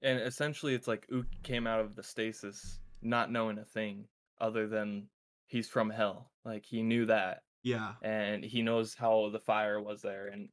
[0.00, 4.06] And essentially, it's like Ook came out of the stasis not knowing a thing
[4.40, 5.06] other than
[5.46, 6.30] he's from hell.
[6.44, 7.92] Like he knew that, Yeah.
[8.02, 10.26] and he knows how the fire was there.
[10.28, 10.48] And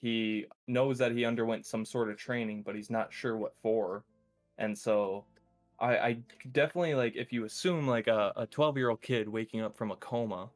[0.00, 4.04] he knows that he underwent some sort of training, but he's not sure what for.
[4.56, 5.26] And so
[5.80, 6.18] I, I
[6.52, 9.90] definitely like if you assume like a, a 12 year old kid waking up from
[9.90, 10.50] a coma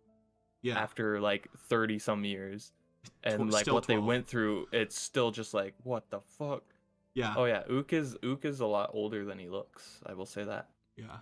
[0.62, 0.78] Yeah.
[0.78, 2.72] after like 30 some years
[3.24, 6.62] and like still what they went through, it's still just like, what the fuck?
[7.14, 7.34] Yeah.
[7.36, 10.00] Oh yeah, Ook is Ook is a lot older than he looks.
[10.06, 10.68] I will say that.
[10.96, 11.18] Yeah.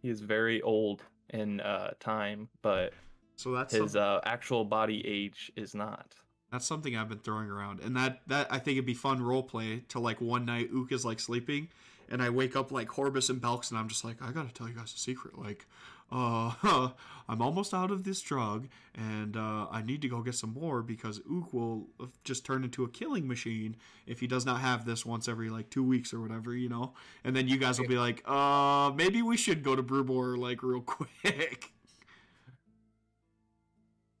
[0.00, 2.92] He is very old in uh time, but
[3.36, 6.14] So that's his some- uh actual body age is not.
[6.50, 9.42] That's something I've been throwing around, and that that I think it'd be fun role
[9.42, 11.68] play to like one night Ook is like sleeping,
[12.08, 14.68] and I wake up like Horbus and Belks, and I'm just like, I gotta tell
[14.68, 15.66] you guys a secret, like,
[16.10, 16.52] uh,
[17.28, 20.82] I'm almost out of this drug, and uh, I need to go get some more
[20.82, 21.88] because Ook will
[22.24, 23.76] just turn into a killing machine
[24.06, 26.92] if he does not have this once every like two weeks or whatever, you know.
[27.24, 30.62] And then you guys will be like, uh, maybe we should go to Brewbor like
[30.62, 31.72] real quick.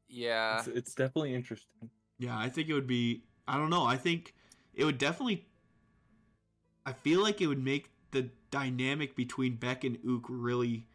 [0.08, 0.58] Yeah.
[0.58, 1.90] It's, it's definitely interesting.
[2.18, 3.24] Yeah, I think it would be.
[3.48, 3.84] I don't know.
[3.84, 4.34] I think
[4.74, 5.46] it would definitely.
[6.84, 10.86] I feel like it would make the dynamic between Beck and Ook really,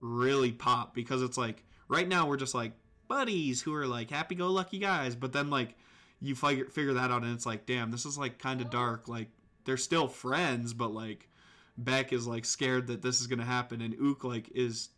[0.00, 2.72] really pop because it's like right now we're just like
[3.08, 5.76] buddies who are like happy-go-lucky guys, but then like
[6.20, 9.08] you figure figure that out and it's like, damn, this is like kind of dark.
[9.08, 9.28] Like
[9.64, 11.28] they're still friends, but like
[11.76, 14.90] Beck is like scared that this is gonna happen, and Ook like is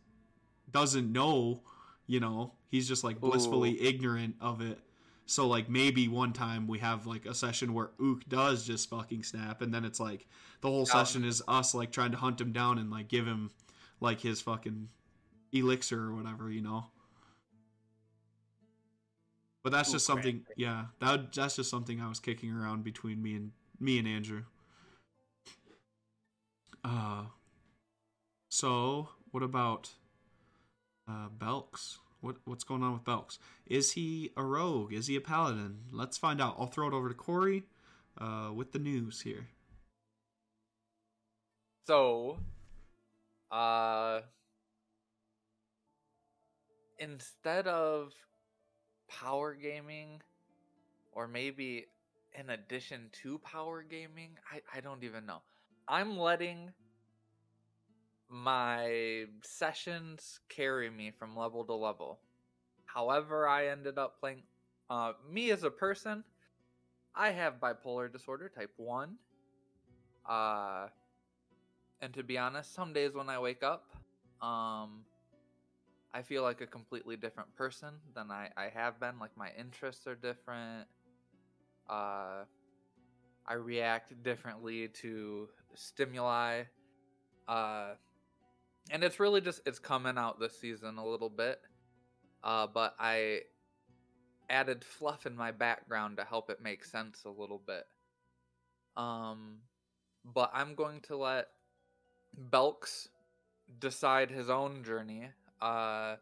[0.71, 1.61] doesn't know.
[2.07, 3.83] You know, he's just like blissfully oh.
[3.83, 4.79] ignorant of it.
[5.27, 9.23] So like maybe one time we have like a session where Ook does just fucking
[9.23, 10.27] snap, and then it's like
[10.61, 11.03] the whole Yeah.
[11.03, 13.51] session is us like trying to hunt him down and like give him
[13.99, 14.89] like his fucking
[15.51, 16.85] elixir or whatever, you know.
[19.63, 20.85] But that's just Ook something, yeah.
[20.99, 24.43] That that's just something I was kicking around between me and me and Andrew.
[26.83, 27.25] Uh.
[28.49, 29.89] So what about
[31.07, 31.99] uh Belks?
[32.25, 33.37] What what's going on with Belks?
[33.67, 34.93] Is he a rogue?
[34.93, 35.81] Is he a paladin?
[35.91, 36.55] Let's find out.
[36.57, 37.65] I'll throw it over to Corey
[38.19, 39.45] uh, with the news here.
[41.85, 42.39] So,
[43.51, 44.21] uh,
[46.97, 48.13] instead of
[49.07, 50.19] power gaming,
[51.11, 51.85] or maybe
[52.33, 55.43] in addition to power gaming, I, I don't even know.
[55.87, 56.71] I'm letting
[58.29, 62.19] my sessions carry me from level to level.
[62.85, 64.43] However, I ended up playing.
[64.89, 66.23] Uh, me as a person,
[67.15, 69.15] I have bipolar disorder type 1.
[70.27, 70.87] Uh,
[72.01, 73.89] and to be honest, some days when I wake up,
[74.41, 75.05] um,
[76.13, 79.19] I feel like a completely different person than I, I have been.
[79.19, 80.87] Like my interests are different.
[81.89, 82.45] Uh,
[83.47, 86.63] I react differently to stimuli.
[87.47, 87.93] Uh,
[88.91, 91.61] and it's really just it's coming out this season a little bit.
[92.43, 93.41] Uh, but I
[94.49, 97.85] added fluff in my background to help it make sense a little bit.
[98.95, 99.57] Um,
[100.23, 101.47] but I'm going to let
[102.37, 103.09] Belks
[103.79, 105.29] decide his own journey.
[105.61, 106.17] Uh,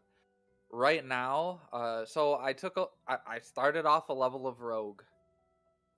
[0.72, 5.02] right now, uh, so I took a, I, I started off a level of rogue.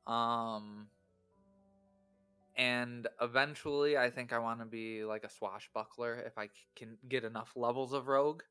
[0.06, 0.88] Um,
[2.56, 7.24] and eventually, I think I want to be like a swashbuckler if i can get
[7.24, 8.42] enough levels of rogue,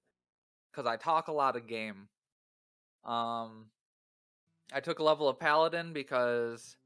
[0.72, 2.08] because I talk a lot of game.
[3.04, 3.68] Um,
[4.74, 6.78] I took a level of paladin because,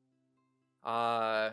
[0.84, 1.52] uh,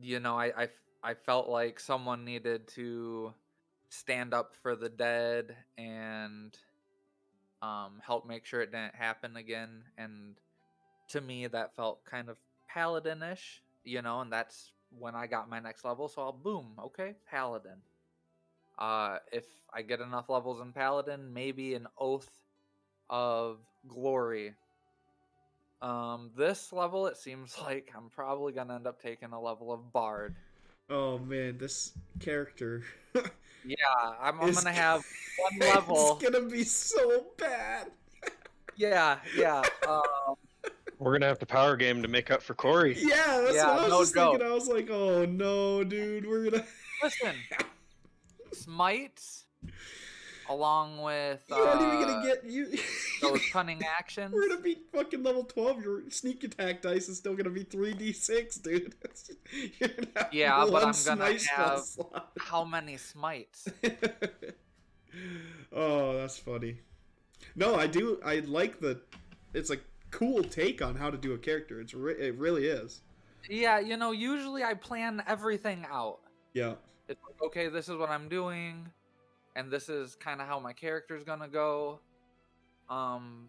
[0.00, 0.68] you know, i i,
[1.02, 3.32] I felt like someone needed to
[3.88, 6.56] stand up for the dead and
[7.62, 9.84] um, help make sure it didn't happen again.
[9.98, 10.36] And
[11.08, 12.38] to me, that felt kind of
[12.74, 16.08] paladinish, you know, and that's when I got my next level.
[16.08, 17.78] So I'll boom, okay, paladin.
[18.78, 22.30] Uh, if I get enough levels in paladin, maybe an oath
[23.08, 24.54] of glory.
[25.82, 29.92] Um, this level, it seems like I'm probably gonna end up taking a level of
[29.92, 30.34] bard.
[30.88, 32.82] Oh man, this character.
[33.64, 33.76] Yeah,
[34.20, 35.04] I'm, I'm gonna have
[35.36, 36.18] one level.
[36.18, 37.88] It's gonna be so bad.
[38.76, 39.62] Yeah, yeah.
[39.86, 40.36] Um,
[41.00, 42.94] We're gonna have to power game to make up for Corey.
[42.98, 44.42] Yeah, that's Yeah, what I was no just thinking.
[44.46, 46.64] I was like, oh no, dude, we're gonna.
[47.02, 47.34] listen,
[48.52, 49.46] smites,
[50.50, 52.78] along with You aren't even uh, gonna get you.
[53.22, 54.34] those cunning actions.
[54.34, 55.82] We're gonna be fucking level twelve.
[55.82, 58.94] Your sneak attack dice is still gonna be three d six, dude.
[59.80, 61.80] You're gonna have Yeah, but I'm gonna smite have-
[62.38, 63.66] How many smites?
[65.72, 66.76] oh, that's funny.
[67.56, 68.20] No, I do.
[68.24, 69.00] I like the.
[69.54, 69.78] It's a
[70.10, 71.80] cool take on how to do a character.
[71.80, 73.02] It's re- it really is.
[73.48, 76.18] Yeah, you know, usually I plan everything out.
[76.52, 76.74] Yeah.
[77.08, 78.88] It's like, okay, this is what I'm doing,
[79.56, 82.00] and this is kind of how my character's gonna go.
[82.88, 83.48] Um,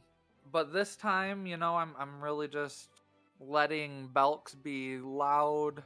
[0.52, 2.90] but this time, you know, I'm I'm really just
[3.40, 5.84] letting Belks be loud,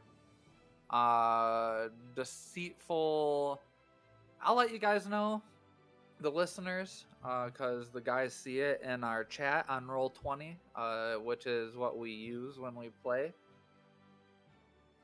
[0.89, 3.61] uh, deceitful.
[4.41, 5.41] I'll let you guys know,
[6.19, 7.05] the listeners,
[7.45, 11.97] because the guys see it in our chat on Roll Twenty, uh, which is what
[11.97, 13.33] we use when we play.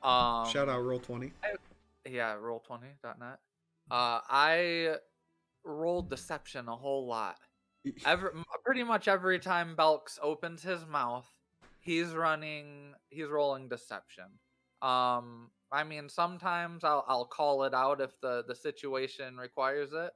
[0.02, 1.32] Um, Shout out roll twenty.
[2.08, 3.38] yeah, roll20.net.
[3.90, 4.96] Uh, I
[5.64, 7.36] rolled deception a whole lot.
[8.06, 8.30] Every,
[8.64, 11.26] pretty much every time Belks opens his mouth,
[11.80, 14.26] he's running, he's rolling deception.
[14.82, 20.12] Um, I mean, sometimes I'll I'll call it out if the the situation requires it,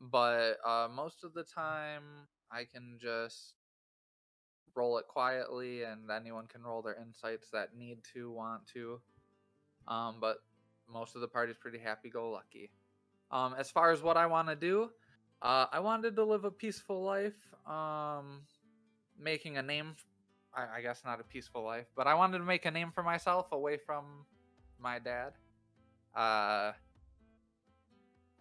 [0.00, 2.02] but uh, most of the time
[2.50, 3.54] I can just
[4.74, 9.00] roll it quietly, and anyone can roll their insights that need to, want to.
[9.88, 10.38] Um, but
[10.90, 12.70] most of the party's pretty happy-go-lucky.
[13.30, 14.90] Um, as far as what I want to do,
[15.42, 17.36] uh, I wanted to live a peaceful life,
[17.66, 18.42] um,
[19.20, 19.96] making a name.
[20.54, 23.52] I guess not a peaceful life, but I wanted to make a name for myself
[23.52, 24.24] away from
[24.80, 25.34] my dad.
[26.16, 26.72] Uh,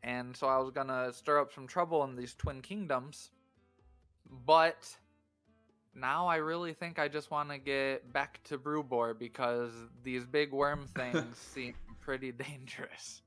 [0.04, 3.32] and so I was gonna stir up some trouble in these twin kingdoms,
[4.46, 4.96] but
[5.96, 9.72] now I really think I just want to get back to Brewbor because
[10.04, 13.22] these big worm things seem pretty dangerous.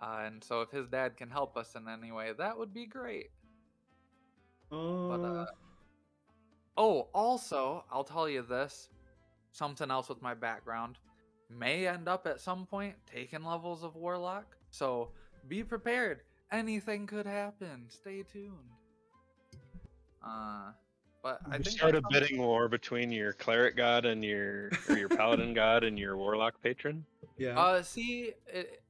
[0.00, 2.86] Uh, and so if his dad can help us in any way, that would be
[2.86, 3.30] great.
[4.70, 5.46] But Uh, uh,
[6.76, 8.90] oh, also, I'll tell you this:
[9.52, 10.98] something else with my background
[11.48, 14.56] may end up at some point taking levels of warlock.
[14.70, 15.12] So
[15.48, 16.20] be prepared.
[16.52, 17.86] Anything could happen.
[17.88, 18.52] Stay tuned.
[20.24, 20.72] Uh,
[21.22, 24.96] but I you think start a bidding war between your cleric god and your or
[24.96, 27.04] your paladin god and your warlock patron.
[27.36, 27.58] yeah.
[27.58, 28.82] Uh, see, it,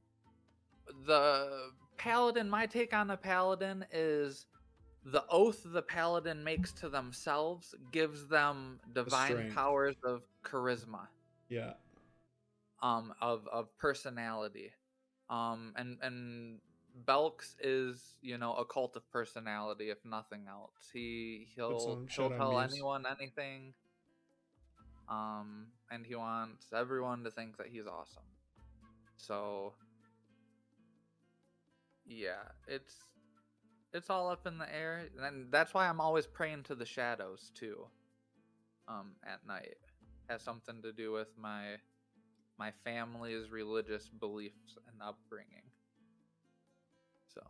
[1.05, 2.49] the paladin.
[2.49, 4.45] My take on the paladin is
[5.03, 9.55] the oath the paladin makes to themselves gives them divine strength.
[9.55, 11.07] powers of charisma,
[11.49, 11.73] yeah.
[12.81, 14.71] um, of of personality,
[15.29, 16.59] um, and and
[17.05, 20.89] Belks is you know a cult of personality if nothing else.
[20.93, 23.73] He he'll he'll tell anyone anything.
[25.09, 28.23] Um, and he wants everyone to think that he's awesome.
[29.15, 29.73] So
[32.05, 32.93] yeah, it's
[33.93, 37.51] it's all up in the air, and that's why I'm always praying to the shadows
[37.53, 37.87] too.
[38.87, 39.77] Um, at night
[40.29, 41.75] has something to do with my
[42.57, 45.63] my family's religious beliefs and upbringing.
[47.33, 47.41] So,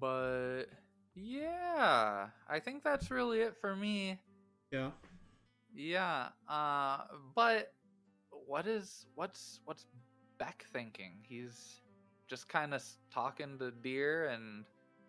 [0.00, 0.64] but
[1.14, 4.20] yeah, I think that's really it for me.
[4.70, 4.90] Yeah.
[5.74, 6.98] Yeah, uh,
[7.34, 7.72] but
[8.46, 9.86] what is what's what's
[10.38, 11.12] Beck thinking?
[11.22, 11.80] He's
[12.28, 14.64] just kind of talking to deer and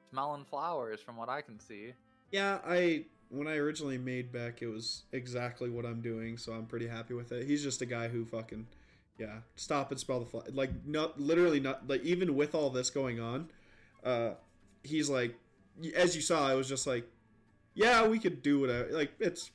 [0.10, 1.94] smelling flowers, from what I can see.
[2.32, 6.68] Yeah, I when I originally made Beck, it was exactly what I'm doing, so I'm
[6.68, 7.48] pretty happy with it.
[7.48, 8.68] He's just a guy who fucking
[9.18, 10.42] yeah, stop and spell the fly.
[10.52, 13.50] Like not literally not like even with all this going on,
[14.04, 14.32] uh
[14.84, 15.36] he's like
[15.96, 17.06] as you saw, I was just like
[17.74, 18.90] yeah, we could do whatever.
[18.92, 19.50] Like it's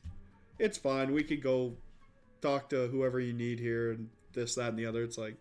[0.59, 1.13] it's fine.
[1.13, 1.77] We could go
[2.43, 5.05] talk to whoever you need here and this that and the other.
[5.05, 5.39] It's like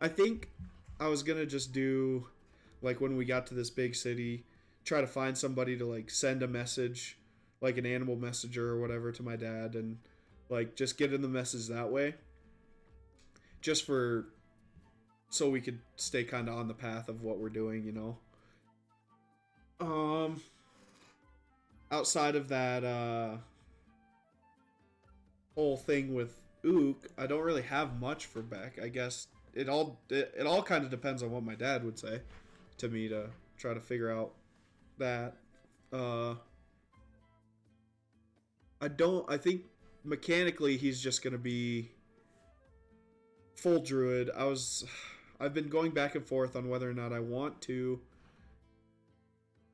[0.00, 0.50] I think
[0.98, 2.26] I was to just do
[2.82, 4.44] like when we got to this big city
[4.84, 7.18] try to find somebody to like send a message
[7.60, 9.98] like an animal messenger or whatever to my dad and
[10.48, 12.14] like just get in the message that way.
[13.60, 14.26] Just for
[15.30, 18.16] so we could stay kind of on the path of what we're doing you know?
[19.80, 20.40] Um
[21.90, 23.36] outside of that uh
[25.54, 26.34] whole thing with
[26.64, 28.78] ook i don't really have much for beck.
[28.82, 31.98] I guess it all it, it all kind of depends on what my dad would
[31.98, 32.20] say
[32.78, 34.32] to me to try to figure out
[34.98, 35.34] that.
[35.92, 36.34] Uh
[38.80, 39.62] I don't I think
[40.04, 41.90] mechanically he's just going to be
[43.56, 44.30] full druid.
[44.36, 44.84] I was
[45.40, 48.00] I've been going back and forth on whether or not I want to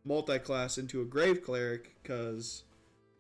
[0.04, 2.64] multi-class into a grave cleric cuz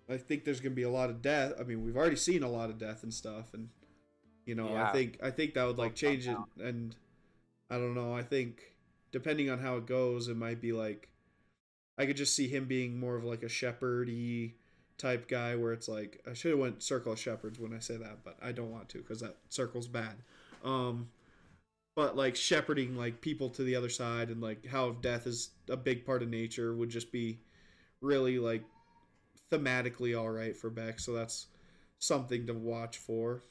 [0.08, 1.54] I think there's going to be a lot of death.
[1.58, 3.68] I mean, we've already seen a lot of death and stuff and
[4.44, 6.94] you know, I think I think that would like change it and
[7.70, 8.14] I don't know.
[8.14, 8.74] I think
[9.12, 11.08] depending on how it goes, it might be like
[11.96, 14.54] I could just see him being more of like a shepherdy
[14.98, 17.96] type guy where it's like I should have went circle of shepherds when I say
[17.96, 20.14] that, but I don't want to because that circle's bad.
[20.64, 21.08] Um,
[21.96, 25.76] but like shepherding like people to the other side and like how death is a
[25.76, 27.38] big part of nature would just be
[28.00, 28.64] really like
[29.50, 31.00] thematically all right for Beck.
[31.00, 31.46] So that's
[31.98, 33.42] something to watch for.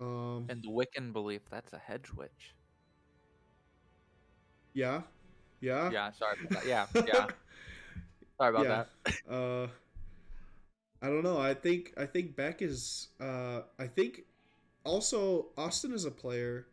[0.00, 2.54] Um, And the Wiccan belief that's a hedge witch.
[4.74, 5.02] yeah,
[5.60, 6.36] yeah, Yeah, sorry.
[6.40, 6.66] About that.
[6.66, 7.26] Yeah, yeah.
[8.40, 8.84] Sorry about Yeah.
[9.26, 9.32] that.
[9.34, 9.66] uh
[11.00, 11.38] I don't know.
[11.38, 14.22] I think I think Beck is uh I think
[14.84, 16.66] also Austin is a player.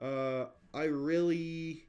[0.00, 1.84] Uh I really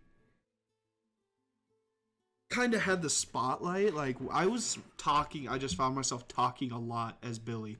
[2.49, 3.95] kind of had the spotlight.
[3.95, 7.77] Like I was talking, I just found myself talking a lot as Billy.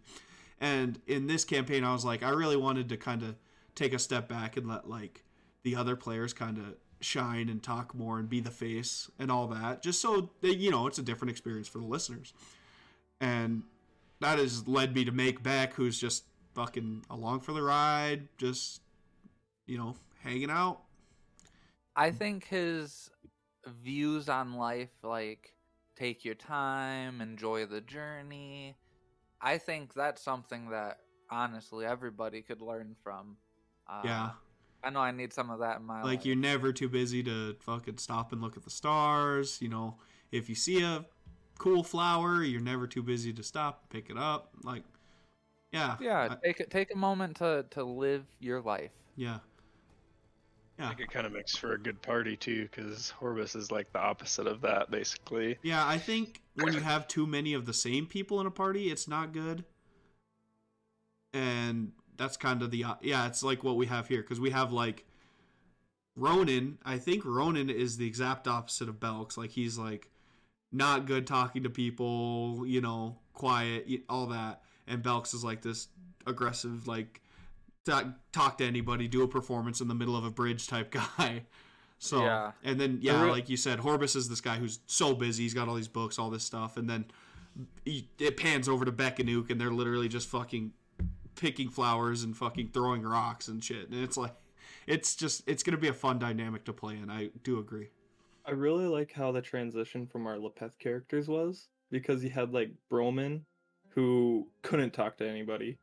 [0.59, 3.35] And in this campaign I was like I really wanted to kind of
[3.75, 5.23] take a step back and let like
[5.63, 9.47] the other players kind of shine and talk more and be the face and all
[9.47, 12.33] that just so that you know it's a different experience for the listeners
[13.19, 13.63] and
[14.23, 18.81] that has led me to make Beck, who's just fucking along for the ride, just
[19.65, 20.81] you know, hanging out.
[21.95, 23.09] I think his
[23.81, 25.53] views on life, like
[25.95, 28.75] take your time, enjoy the journey.
[29.41, 30.99] I think that's something that
[31.29, 33.37] honestly everybody could learn from.
[33.87, 34.29] Uh, yeah,
[34.83, 36.15] I know I need some of that in my like life.
[36.17, 39.61] Like you're never too busy to fucking stop and look at the stars.
[39.61, 39.97] You know,
[40.31, 41.05] if you see a
[41.63, 44.49] cool flower, you're never too busy to stop, pick it up.
[44.63, 44.83] Like,
[45.71, 48.91] yeah, Yeah, I- take a- take a moment to to live your life.
[49.15, 49.35] yeah,
[50.77, 53.71] I yeah, think it kind of makes for a good party too, because Horbus is
[53.71, 55.57] like the opposite of that, basically.
[55.63, 55.87] yeah.
[55.87, 59.07] I think when you have too many of the same people in a party, it's
[59.07, 59.63] not good.
[61.33, 63.25] And that's kind of the yeah.
[63.27, 65.05] It's like what we have here because we have like
[66.15, 66.77] Ronan.
[66.85, 69.37] I think Ronan is the exact opposite of Belks.
[69.37, 70.09] Like he's like
[70.73, 72.63] not good talking to people.
[72.65, 74.61] You know, quiet, all that.
[74.87, 75.87] And Belks is like this
[76.27, 77.21] aggressive, like
[77.85, 81.43] talk, to anybody, do a performance in the middle of a bridge type guy.
[81.99, 82.51] So Yeah.
[82.63, 85.43] and then yeah, real- like you said, Horbus is this guy who's so busy.
[85.43, 87.05] He's got all these books, all this stuff, and then
[87.85, 90.73] he, it pans over to Beck and Ook, and they're literally just fucking
[91.35, 93.89] picking flowers and fucking throwing rocks and shit.
[93.89, 94.33] And it's like,
[94.87, 97.09] it's just, it's gonna be a fun dynamic to play in.
[97.09, 97.89] I do agree.
[98.45, 102.71] I really like how the transition from our Lepeth characters was because you had like
[102.91, 103.41] Broman,
[103.89, 105.77] who couldn't talk to anybody,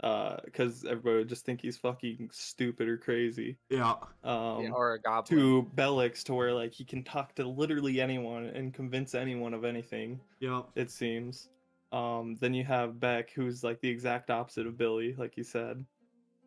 [0.00, 3.56] because everybody would just think he's fucking stupid or crazy.
[3.70, 5.38] Yeah, Um, Yeah, or a goblin.
[5.38, 9.64] to Bellix, to where like he can talk to literally anyone and convince anyone of
[9.64, 10.20] anything.
[10.40, 11.48] yeah, It seems.
[11.92, 15.84] Um, then you have Beck, who's like the exact opposite of Billy, like you said.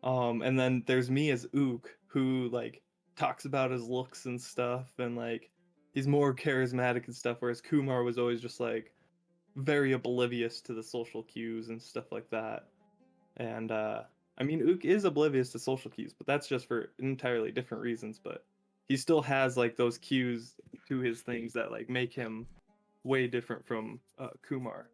[0.02, 2.82] Um, and then there's me as Ook, who like
[3.20, 5.50] talks about his looks and stuff, and like
[5.92, 7.36] he's more charismatic and stuff.
[7.40, 8.92] Whereas Kumar was always just like
[9.56, 12.68] very oblivious to the social cues and stuff like that.
[13.36, 14.02] And uh,
[14.38, 18.18] I mean, Ook is oblivious to social cues, but that's just for entirely different reasons.
[18.18, 18.44] But
[18.88, 20.54] he still has like those cues
[20.88, 22.46] to his things that like make him
[23.04, 24.88] way different from uh, Kumar.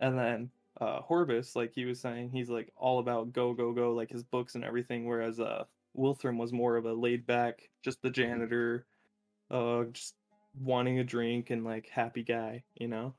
[0.00, 0.50] And then
[0.80, 4.22] uh, Horbus, like he was saying, he's like all about go go go, like his
[4.22, 5.06] books and everything.
[5.06, 5.64] Whereas uh,
[5.96, 8.86] Wilthram was more of a laid back, just the janitor,
[9.50, 10.14] uh, just
[10.58, 13.14] wanting a drink and like happy guy, you know.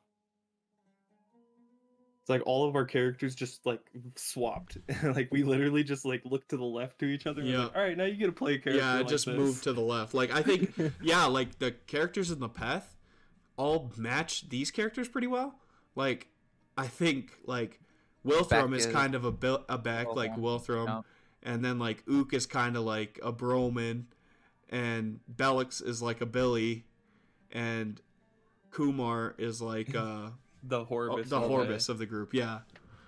[2.22, 3.82] It's like all of our characters just like
[4.16, 4.78] swapped.
[5.04, 7.42] like we literally just like looked to the left to each other.
[7.42, 7.64] Yeah.
[7.64, 8.84] like, all right, now you get to play a character.
[8.84, 8.98] yeah.
[8.98, 10.14] like just this." move to the left.
[10.14, 12.96] Like I think, yeah, like the characters in the path
[13.58, 15.56] all match these characters pretty well.
[15.96, 16.28] Like
[16.78, 17.80] I think like
[18.26, 21.02] Wilthram Beck is is- kind of a Bill, a Beck, like Wilthram, yeah.
[21.44, 24.06] And then like Ook is kind of like a Broman,
[24.70, 26.86] and Bellix is like a Billy,
[27.52, 28.00] and
[28.72, 30.30] Kumar is like uh
[30.64, 31.30] the Horbus.
[31.30, 31.50] the all.
[31.50, 32.34] Horbus of the group.
[32.34, 32.60] Yeah,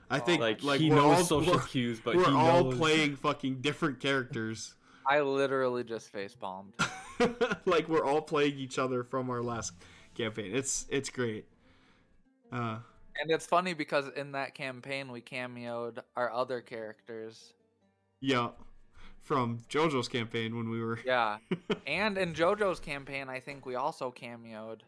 [0.10, 2.66] I think Like, like he we're knows all social we're, cues, but we're he all
[2.66, 2.78] knows...
[2.78, 4.74] playing fucking different characters.
[5.08, 6.74] I literally just face palmed.
[7.66, 9.74] like we're all playing each other from our last
[10.16, 10.56] campaign.
[10.56, 11.46] It's it's great.
[12.52, 12.78] Uh,
[13.20, 17.54] And it's funny because in that campaign we cameoed our other characters.
[18.24, 18.50] Yeah,
[19.22, 21.38] from JoJo's campaign when we were Yeah.
[21.88, 24.80] and in JoJo's campaign I think we also cameoed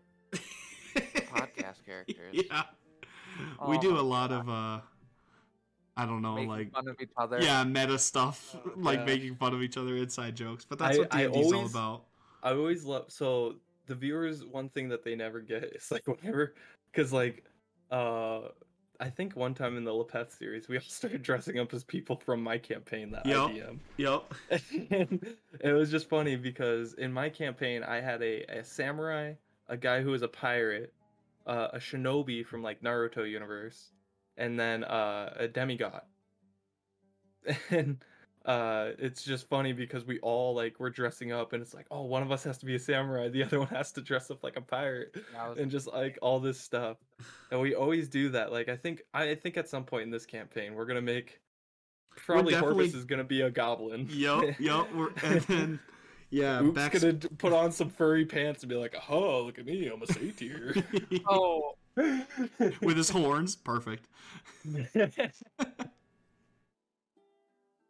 [0.95, 2.34] podcast characters.
[2.34, 2.64] yeah,
[3.68, 4.40] we Oh do a lot God.
[4.41, 4.80] of uh,
[5.98, 7.40] I don't know, Making like fun of each other.
[7.41, 9.06] yeah, meta stuff, like Yeah.
[9.06, 10.66] making fun of each other, inside jokes.
[10.66, 12.03] But that's I- what I D&D's all always- about.
[12.44, 13.56] I always love so
[13.88, 16.53] the viewers one thing that they never get is like whenever
[16.91, 17.44] because like
[17.91, 18.41] uh
[18.99, 22.15] I think one time in the Lepeth series we all started dressing up as people
[22.17, 23.39] from my campaign that Yep.
[23.49, 23.80] DM.
[23.97, 24.34] Yep.
[24.91, 29.34] and it was just funny because in my campaign I had a, a samurai,
[29.67, 30.93] a guy who was a pirate,
[31.47, 33.91] uh, a shinobi from like Naruto universe,
[34.38, 36.01] and then uh, a demigod.
[37.69, 37.97] And
[38.45, 42.03] uh, it's just funny because we all like we're dressing up, and it's like, oh,
[42.03, 44.43] one of us has to be a samurai, the other one has to dress up
[44.43, 46.97] like a pirate, That was- and just like all this stuff.
[47.51, 48.51] And we always do that.
[48.51, 51.39] Like I think I think at some point in this campaign we're gonna make.
[52.15, 54.07] Probably definitely- Horbus is gonna be a goblin.
[54.11, 54.59] Yep.
[54.59, 54.88] Yep.
[54.95, 55.80] We're, and then
[56.30, 59.65] Yeah, Ook's Beck's- gonna put on some furry pants and be like, "Oh, look at
[59.65, 60.76] me, I'm a satyr."
[61.27, 63.55] Oh, with his horns.
[63.55, 64.07] Perfect.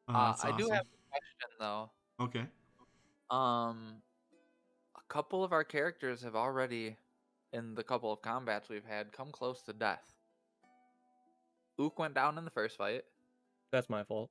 [0.08, 1.90] Oh, uh, that's I do have a question though.
[2.20, 2.46] Okay.
[3.32, 3.96] Um,
[4.96, 6.96] a couple of our characters have already,
[7.54, 10.14] in the couple of combats we've had, come close to death.
[11.80, 13.04] Ook went down in the first fight.
[13.72, 14.30] That's my fault.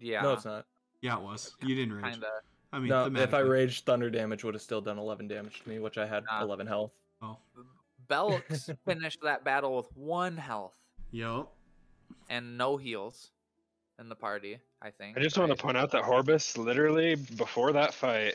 [0.00, 0.66] Yeah, No, it's not.
[1.00, 1.54] Yeah, it was.
[1.62, 2.12] You didn't rage.
[2.12, 2.26] kinda.
[2.72, 5.68] I mean, no, if I raged, thunder damage would have still done 11 damage to
[5.68, 6.42] me, which I had Nah.
[6.42, 6.90] 11 health.
[7.22, 7.38] Oh,
[8.08, 10.74] Belks finished that battle with one health
[11.12, 11.48] yo.
[12.28, 13.30] and no heals
[13.98, 14.58] in the party.
[14.82, 15.16] I think.
[15.16, 18.34] I just want to point out that Horbus literally before that fight,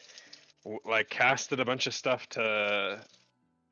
[0.85, 2.99] like casted a bunch of stuff to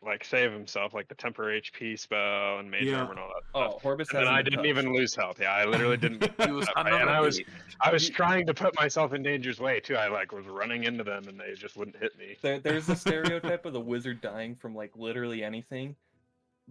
[0.02, 3.00] like save himself, like the temporary HP spell and mage Yeah.
[3.00, 3.44] armor and all that.
[3.54, 3.84] Oh, Stuff.
[3.84, 4.68] Horbus And then I didn't touched.
[4.70, 5.40] even lose health.
[5.42, 6.24] Yeah, I literally didn't.
[6.46, 7.42] He was that and I was.
[7.82, 9.96] I was trying to put myself in danger's way too.
[9.98, 12.38] I like was running into them and they just wouldn't hit me.
[12.42, 15.96] There, there's a stereotype of the wizard dying from like literally anything,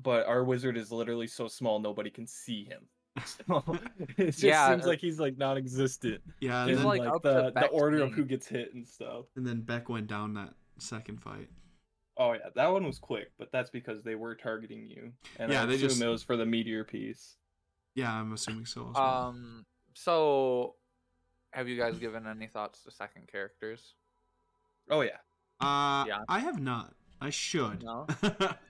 [0.03, 2.81] but our wizard is literally so small nobody can see him.
[3.25, 3.63] So,
[4.17, 7.45] it just Yeah, seems uh, like he's like non-existent Yeah, and then, like, like the,
[7.45, 9.27] the Beck's order of who gets hit and stuff.
[9.37, 11.49] and then Beck went down that second fight.
[12.17, 15.63] Oh yeah, that one was quick, but that's because they were targeting you, and Yeah,
[15.63, 17.37] I they assume just- it was for the meteor piece.
[17.95, 19.05] Yeah, I'm assuming so as well.
[19.29, 19.67] Um.
[19.95, 20.75] So,
[21.51, 23.95] have you guys given any thoughts to second characters?
[24.91, 25.17] Oh yeah,
[25.61, 26.19] uh, yeah.
[26.29, 26.95] I have not.
[27.21, 27.83] I should.
[27.83, 28.07] No.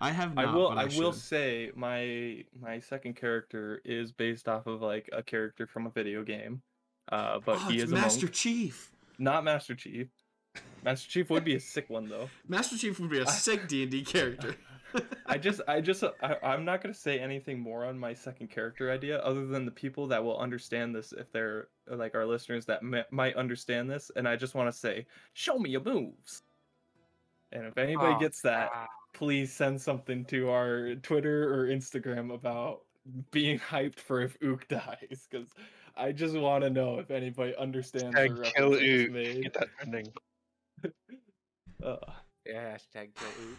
[0.00, 0.68] I have I will.
[0.70, 5.22] but I, I, will say my my second character is based off of like a
[5.22, 6.62] character from a video game,
[7.10, 8.90] uh, but oh, he it's is a Master monk, Chief.
[9.18, 10.08] not Master Chief.
[10.84, 12.28] Master Chief would be a sick one though.
[12.48, 14.56] Master Chief would be a sick D and D character.
[15.26, 18.90] I just, I just, I, I'm not gonna say anything more on my second character
[18.90, 22.80] idea, other than the people that will understand this, if they're like our listeners that
[22.82, 25.04] m- might understand this, and I just want to say,
[25.34, 26.42] show me your moves.
[27.52, 28.86] And if anybody Oh, gets that, God.
[29.12, 32.80] Please send something to our Twitter or Instagram about
[33.30, 35.48] being hyped for if Ook dies, because
[35.96, 39.12] I just want to know if anybody understands the Hashtag kill reference I just Ook.
[39.12, 39.42] made.
[39.42, 40.06] Get that trending.
[41.84, 41.96] Uh,
[42.44, 42.76] Yeah.
[42.76, 43.58] Hashtag kill Ook.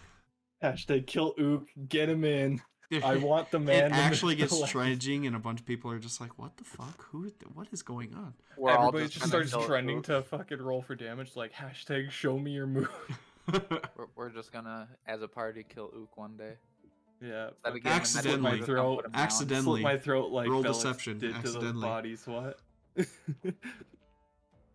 [0.63, 2.61] hashtag kill Ook, get him in.
[3.03, 3.85] I want the man.
[3.85, 6.63] it actually make gets trending, and a bunch of people are just like, "What the
[6.63, 7.05] fuck?
[7.11, 7.31] Who?
[7.53, 10.03] What is going on?" We're Everybody just gonna starts trending Ook.
[10.05, 12.89] to fucking roll for damage, like hashtag show me your move.
[13.97, 16.53] We're, we're just gonna, as a party, kill Ook one day.
[17.21, 18.59] yeah, Instead of fucking getting him in slit Accidentally.
[18.59, 19.21] my throat, put him down.
[19.21, 19.81] Accidentally.
[19.83, 22.25] my throat like Roll Bellix deception, did to those bodies.
[22.27, 22.59] What?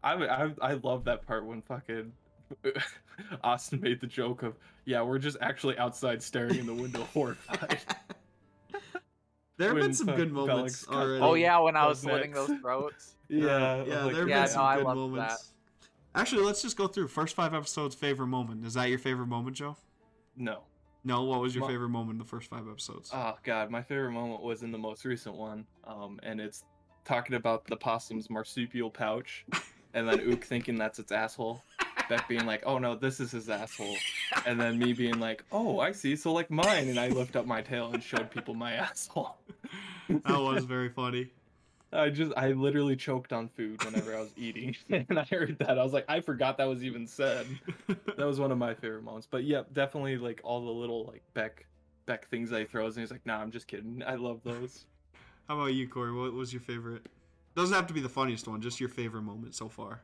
[0.02, 2.12] I, I I love that part when fucking
[3.44, 7.78] Austin made the joke of, yeah, we're just actually outside staring in the window horrified.
[9.56, 11.22] there have been some good moments already.
[11.22, 13.16] Oh yeah, when I was slitting those throats.
[13.28, 15.52] yeah, yeah, I'm like, there have Yeah, been some no, good loved moments.
[16.14, 17.94] Actually, let's just go through first five episodes.
[17.94, 19.76] Favorite moment is that your favorite moment, Joe?
[20.36, 20.60] no.
[21.06, 23.10] No, what was your My- favorite moment in the first five episodes?
[23.12, 26.64] Oh god, my favorite moment was in the most recent one, um, and it's
[27.04, 29.44] talking about the possum's marsupial pouch,
[29.92, 31.62] and then Ook thinking that's its asshole.
[32.08, 33.96] Beck being like, "Oh no, this is his asshole,"
[34.46, 36.16] and then me being like, "Oh, I see.
[36.16, 39.36] So like mine," and I lift up my tail and showed people my asshole.
[40.08, 41.32] that was very funny.
[41.94, 45.78] I just, I literally choked on food whenever I was eating, and I heard that.
[45.78, 47.46] I was like, I forgot that was even said.
[48.16, 49.26] That was one of my favorite moments.
[49.28, 51.66] But yeah, definitely like all the little like Beck,
[52.06, 54.02] Beck things that he throws, and he's like, "Nah, I'm just kidding.
[54.06, 54.86] I love those."
[55.48, 56.12] How about you, Corey?
[56.12, 57.06] What was your favorite?
[57.56, 60.00] Doesn't have to be the funniest one, just your favorite moment so far.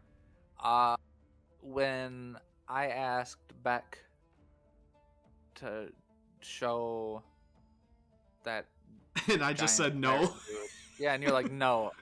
[0.62, 0.96] Uh,
[1.62, 2.36] when
[2.68, 3.98] I asked Beck
[5.56, 5.88] to
[6.40, 7.22] show
[8.44, 8.66] that
[9.28, 10.34] And I just giant said bear no.
[11.00, 11.04] Food.
[11.04, 11.92] Yeah, and you're like no,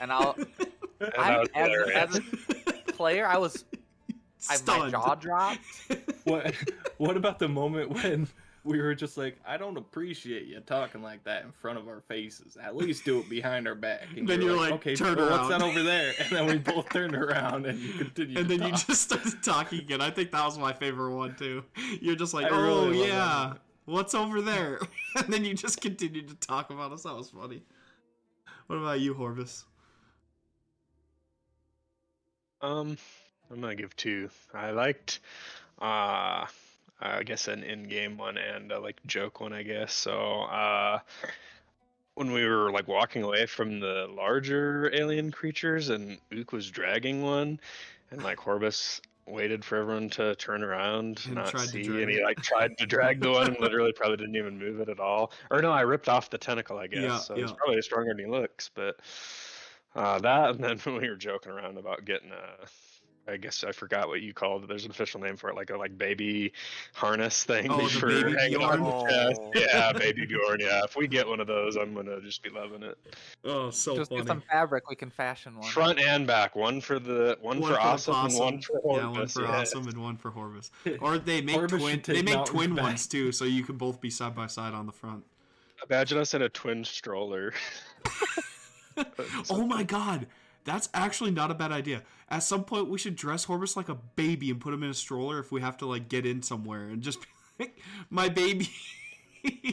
[0.00, 0.36] and I'll
[1.00, 3.64] And I- that was as- as a- player I was
[4.48, 4.90] I, my Stunned.
[4.92, 5.58] jaw dropped.
[6.24, 6.54] what
[6.98, 8.28] what about the moment when
[8.62, 12.02] we were just like, I don't appreciate you talking like that in front of our
[12.02, 12.58] faces.
[12.62, 14.02] At least do it behind our back.
[14.14, 16.12] And Then you're you're like, okay, "Turn well, what's that over there?
[16.18, 18.36] And then we both turned around and you continued.
[18.38, 20.02] and to then you just started talking again.
[20.02, 21.64] I think that was my favorite one too.
[22.02, 23.54] You're just like, I oh really yeah,
[23.86, 24.78] what's over there?
[25.16, 27.04] and then you just continued to talk about us.
[27.04, 27.62] That was funny.
[28.70, 29.64] What about you, Horbus?
[32.62, 32.96] Um,
[33.50, 34.30] I'm gonna give two.
[34.54, 35.18] I liked,
[35.82, 36.46] uh,
[37.00, 39.92] I guess an in-game one and a like joke one, I guess.
[39.92, 41.00] So, uh,
[42.14, 47.22] when we were like walking away from the larger alien creatures and Ook was dragging
[47.22, 47.58] one,
[48.12, 49.00] and like Horbus
[49.30, 53.20] waited for everyone to turn around, And not see, and he like tried to drag
[53.20, 55.32] the one and literally probably didn't even move it at all.
[55.50, 57.02] Or no, I ripped off the tentacle, I guess.
[57.02, 57.56] Yeah, so he's yeah.
[57.56, 59.00] probably stronger than he looks, but.
[59.92, 62.64] Uh, that and then when we were joking around about getting uh,
[63.30, 64.68] I guess I forgot what you called it.
[64.68, 66.52] There's an official name for it, like a like baby
[66.92, 67.70] harness thing.
[67.70, 69.06] Oh, the baby hanging on Bjorn?
[69.06, 69.40] the chest.
[69.42, 69.50] Oh.
[69.54, 70.28] Yeah, baby oh.
[70.28, 70.60] Bjorn.
[70.60, 72.98] Yeah, if we get one of those, I'm gonna just be loving it.
[73.44, 74.22] Oh, so Just funny.
[74.22, 74.88] get some fabric.
[74.88, 75.70] We can fashion one.
[75.70, 78.80] Front and back, one for the one, One for the awesome and one possum.
[78.82, 79.60] for yeah, one for yeah.
[79.60, 80.70] awesome and one for Horbus.
[81.00, 82.02] Or they make Horbus twin.
[82.04, 82.84] They make twin back.
[82.84, 85.24] ones too, so you can both be side by side on the front.
[85.88, 87.54] Imagine us in a twin stroller.
[89.48, 90.26] Oh my god,
[90.64, 92.02] that's actually not a bad idea.
[92.28, 94.94] At some point, we should dress Horbus like a baby and put him in a
[94.94, 97.26] stroller if we have to like get in somewhere and just be
[97.58, 97.78] like,
[98.10, 98.68] my baby.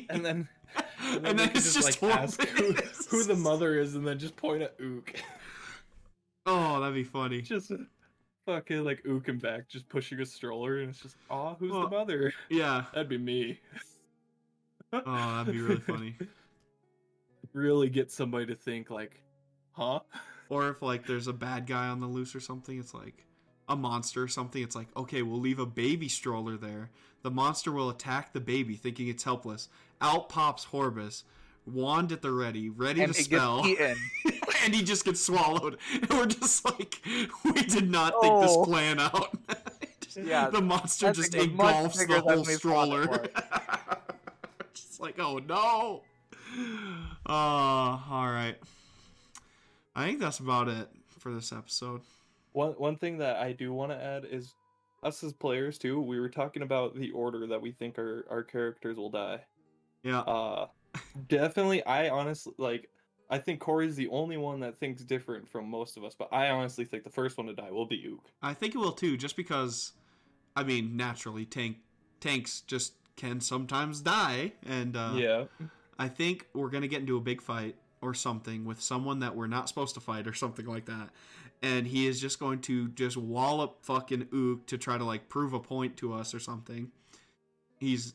[0.09, 0.47] And then,
[1.01, 2.73] and then could it's just, like ask who,
[3.09, 5.13] who the mother is, and then just point at Ook.
[6.49, 7.41] Oh, that'd be funny.
[7.41, 7.75] just uh,
[8.45, 11.89] fucking like Ook and back, just pushing a stroller, and it's just, aw, who's Well-
[11.89, 12.33] the mother?
[12.49, 12.85] Yeah.
[12.93, 13.59] That'd be me.
[14.93, 16.15] Oh, that'd be really funny.
[17.51, 19.21] really get somebody to think like,
[19.71, 19.99] huh?
[20.49, 23.25] Or if like there's a bad guy on the loose or something, it's like
[23.69, 24.63] a monster or something.
[24.63, 26.89] It's like, okay, we'll leave a baby stroller there.
[27.23, 29.67] The monster will attack the baby, thinking it's helpless.
[29.99, 31.23] Out pops Horbus,
[31.65, 33.65] wand at the ready, ready and to spell,
[34.63, 35.77] and he just gets swallowed.
[35.93, 37.01] And we're just like,
[37.43, 38.63] we did not think this Oh.
[38.63, 39.37] plan out.
[40.19, 43.27] Yeah, the monster just thing was much engulfs the whole we thought it stroller.
[44.73, 46.01] just like, oh no.
[47.23, 47.29] Uh,
[48.09, 48.55] all right.
[49.97, 50.87] I think that's about it
[51.17, 52.01] for this episode.
[52.53, 54.53] One one thing that I do want to add is
[55.01, 55.99] us as players too.
[55.99, 59.41] We were talking about the order that we think our our characters will die.
[60.03, 60.19] Yeah.
[60.19, 60.67] Uh,
[61.27, 61.83] definitely.
[61.83, 62.89] I honestly like.
[63.29, 66.49] I think Corey's the only one that thinks different from most of us, but I
[66.49, 68.23] honestly think the first one to die will be Ook.
[68.41, 69.91] I think it will too, just because,
[70.55, 71.79] I mean, naturally, tank
[72.21, 75.43] tanks just can sometimes die, and uh, yeah,
[75.99, 79.47] I think we're gonna get into a big fight or something with someone that we're
[79.47, 81.09] not supposed to fight or something like that,
[81.61, 85.53] and he is just going to just wallop fucking Ook to try to like prove
[85.53, 86.91] a point to us or something.
[87.79, 88.13] He's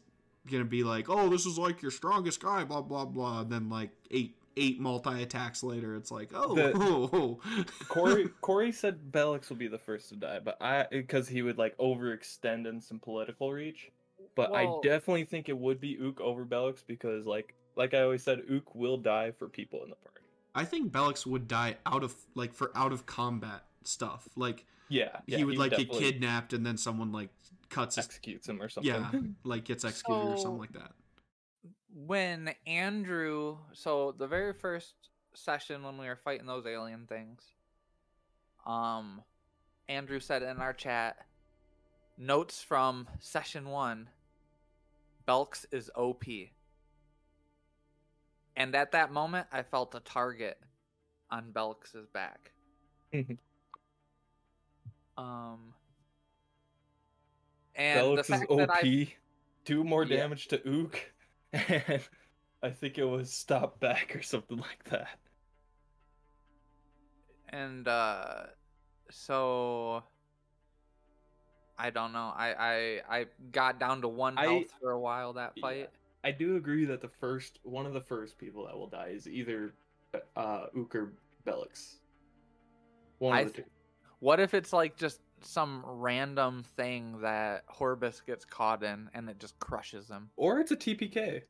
[0.51, 3.41] gonna be like, "Oh, this is like your strongest guy," blah blah blah.
[3.43, 7.65] And then like eight eight multi attacks later, it's like, "Oh, The- oh, oh.
[7.89, 11.59] Corey Corey said Bellix will be the first to die, but I because he would
[11.59, 13.91] like overextend in some political reach.
[14.35, 18.03] But Well- I definitely think it would be Ook over Bellix because like like I
[18.03, 20.21] always said, Ook will die for people in the party.
[20.55, 24.29] I think Bellix would die out of like for out of combat stuff.
[24.37, 27.31] Like Yeah, yeah he would like get kidnapped and then someone like
[27.71, 28.93] cuts his executes him or something.
[28.93, 29.11] yeah,
[29.45, 30.93] like gets executed or something like that.
[32.07, 34.95] when Andrew, so the very first
[35.35, 37.43] session when we were fighting those alien things,
[38.67, 39.23] um,
[39.89, 41.17] Andrew said in our chat,
[42.19, 44.09] notes from session one,
[45.27, 46.25] Belks is OP.
[48.57, 50.59] And at that moment, I felt a target
[51.31, 52.53] on Belks's back.
[55.19, 55.75] Um,
[57.75, 58.71] and the Bellix is OP.
[58.71, 59.13] I
[59.67, 60.17] Do more Yeah.
[60.17, 60.99] damage to Ook,
[61.53, 62.01] and
[62.63, 65.19] I think it was stop back or something like that.
[67.51, 68.45] and uh
[69.11, 70.03] so
[71.79, 72.55] i don't know i
[73.09, 75.63] i i got down to one I- health for a while that Yeah.
[76.23, 79.13] Fight I do agree that the first one of the first people that will die
[79.15, 79.75] is either
[80.37, 81.13] uh Ook or
[81.47, 81.97] Bellix.
[83.19, 83.71] One I of the th- two.
[84.21, 89.39] what if it's like just some random thing that Horbus gets caught in and it
[89.41, 91.43] just crushes him Or it's a TPK.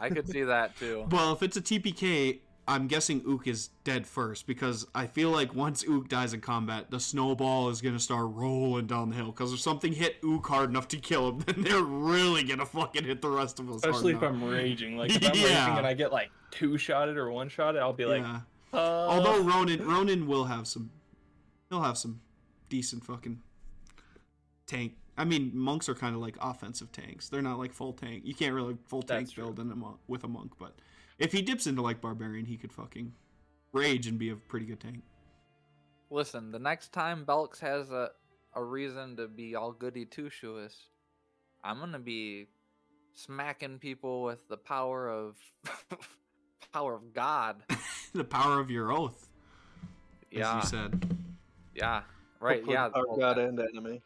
[0.00, 4.06] i could see that too Well, if it's a TPK, I'm guessing Ook is dead
[4.06, 8.26] first because I feel like once Ook dies in combat, the snowball is gonna start
[8.34, 9.26] rolling down the hill.
[9.32, 13.04] Because if something hit Ook hard enough to kill him, then they're really gonna fucking
[13.04, 13.82] hit the rest of us.
[13.82, 14.34] hard Especially if enough.
[14.34, 14.98] I'm raging.
[14.98, 15.60] Like if I'm Yeah.
[15.64, 18.40] raging and I get like two shotted or one shotted, I'll be like, yeah.
[18.74, 20.90] uh, Although Ronan, Ronan will have some,
[21.70, 22.20] he'll have some
[22.68, 23.40] decent fucking
[24.66, 24.92] tank.
[25.16, 27.28] I mean, monks are kind of like offensive tanks.
[27.28, 28.22] They're not like full tank.
[28.24, 29.44] You can't really full tank true.
[29.44, 30.74] build in a monk, with a monk, but
[31.18, 33.12] if he dips into like barbarian, he could fucking
[33.72, 35.02] rage and be a pretty good tank.
[36.10, 38.10] listen the next time belks has a
[38.54, 40.74] a reason to be all goody two shoes
[41.62, 42.46] i'm gonna be
[43.14, 45.36] smacking people with the power of
[46.72, 47.62] power of god
[48.14, 49.28] the power of your oath,
[50.32, 51.16] as you said.
[51.74, 52.02] yeah
[52.40, 54.00] right Hopefully yeah the power of God and enemy.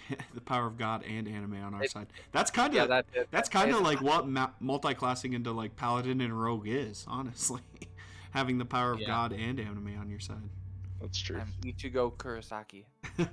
[0.34, 2.06] the power of God and anime on our It- side.
[2.32, 6.20] That's kind of yeah that that's kind of like what ma- multi-classing into like paladin
[6.20, 7.60] and rogue is, honestly.
[8.32, 9.08] Having the power of Yeah.
[9.08, 10.48] God and anime on your side.
[11.00, 11.38] That's true.
[11.40, 12.84] I'm Ichigo Kurosaki.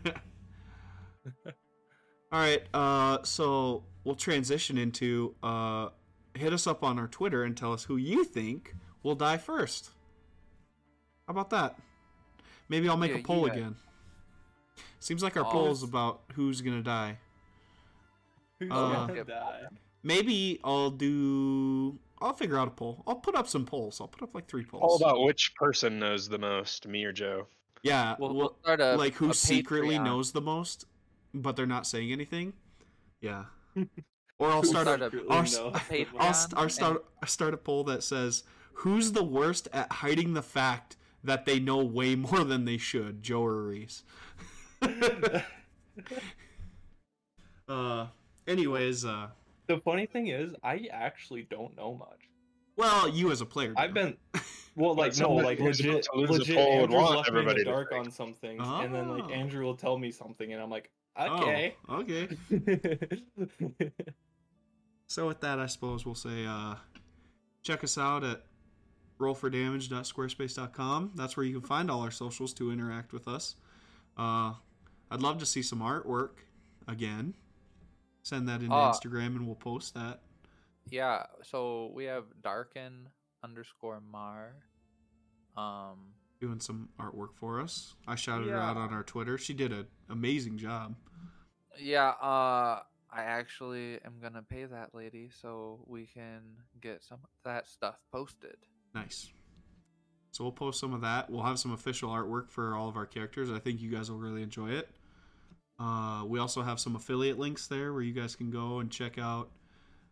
[2.31, 5.89] All right, uh, so we'll transition into uh,
[6.35, 9.89] hit us up on our Twitter and tell us who you think will die first.
[11.27, 11.75] How about that?
[12.67, 13.53] Maybe I'll make Yeah, a poll yeah.
[13.53, 13.75] again.
[14.99, 17.17] Seems like our Oh, poll's about who's gonna die.
[18.59, 19.61] Who's Uh, gonna die?
[20.03, 21.97] Maybe I'll do.
[22.21, 23.03] I'll figure out a poll.
[23.07, 24.01] I'll put up some polls.
[24.01, 24.83] I'll put up like three polls.
[24.83, 27.47] All about which person knows the most, me or Joe.
[27.81, 30.03] Yeah, We'll, well, we'll start a like who a secretly Patreon.
[30.03, 30.85] knows the most,
[31.33, 32.53] but they're not saying anything.
[33.21, 33.45] Yeah.
[34.41, 35.05] Or I'll start start a.
[35.07, 36.07] a- secretly I'll, knows s- the Patreon?
[36.21, 36.41] I'll, most?
[36.43, 40.41] st- I'll start I'll start a poll that says who's the worst at hiding the
[40.41, 40.95] fact
[41.25, 44.03] that they know way more than they should, Joe or Reese.
[47.67, 48.07] uh.
[48.47, 49.27] Anyways, uh.
[49.67, 52.29] the funny thing is, I actually don't know much.
[52.77, 53.73] Well, you as a player.
[53.77, 54.15] I've been,
[54.75, 56.55] well, like no, like legit, to lose a legit.
[56.55, 58.05] poll would Andrew's want left me in everybody the dark think.
[58.05, 59.29] on some things, and then like Oh.
[59.29, 61.75] Andrew will tell me something, and I'm like, Oh, okay.
[61.89, 62.29] okay.
[65.07, 66.75] So with that, I suppose we'll say uh,
[67.63, 68.43] check us out at
[69.19, 71.11] rollfordamage.squarespace.com.
[71.15, 73.55] That's where you can find all our socials to interact with us.
[74.15, 74.53] Uh,
[75.11, 76.31] I'd love to see some artwork
[76.87, 77.33] again.
[78.21, 80.21] Send that into Uh, Instagram and we'll post that.
[80.89, 83.09] Yeah, so we have darken
[83.43, 84.55] underscore mar.
[85.57, 87.95] Um, Doing some artwork for us.
[88.07, 89.37] I shouted her out on our Twitter.
[89.37, 90.95] She did an amazing job.
[91.77, 96.41] yeah, uh, I actually am gonna pay that lady so we can
[96.81, 98.57] get some of that stuff posted.
[98.93, 99.29] Nice.
[100.31, 101.29] So we'll post some of that.
[101.29, 103.49] We'll have some official artwork for all of our characters.
[103.49, 104.89] I think you guys will really enjoy it.
[105.79, 109.17] Uh, we also have some affiliate links there where you guys can go and check
[109.17, 109.49] out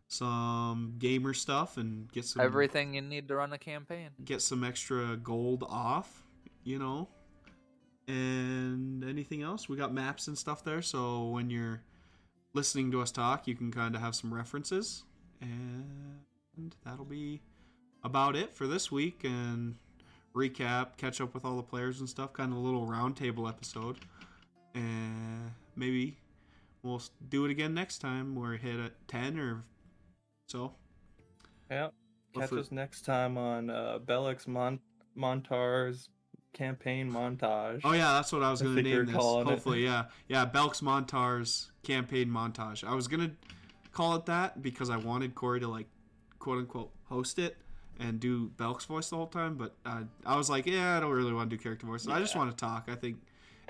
[0.08, 4.10] some gamer stuff and get some Everything you need to run a campaign.
[4.24, 6.24] get some extra gold off,
[6.64, 7.10] you know.
[8.08, 9.68] And anything else?
[9.68, 11.82] We got maps and stuff there, so when you're
[12.54, 15.04] listening to us talk, you can kind of have some references.
[15.42, 17.42] And that'll be
[18.06, 19.76] about it for this week and
[20.34, 23.98] recap, catch up with all the players and stuff, kind of a little roundtable episode.
[24.76, 26.18] And maybe
[26.84, 29.64] we'll do it again next time where we hit at 10 or
[30.48, 30.74] so.
[31.70, 31.90] yeah.
[32.36, 34.80] Catch us next time on uh, Bellix Mon-
[35.16, 36.10] Montar's
[36.54, 37.82] campaign montage.
[37.84, 39.16] Oh yeah, that's what I was gonna think name this.
[39.16, 39.52] calling it.
[39.52, 40.46] Hopefully, yeah, yeah.
[40.46, 42.84] Belks Montar's campaign montage.
[42.84, 43.32] I was gonna
[43.92, 45.88] call it that because I wanted Corey to like,
[46.38, 47.58] quote unquote, host it
[48.00, 49.56] and do Belk's voice the whole time.
[49.56, 52.08] But uh, I was like, yeah, I don't really want to do character voices.
[52.08, 52.88] I just want to talk.
[52.88, 53.18] I think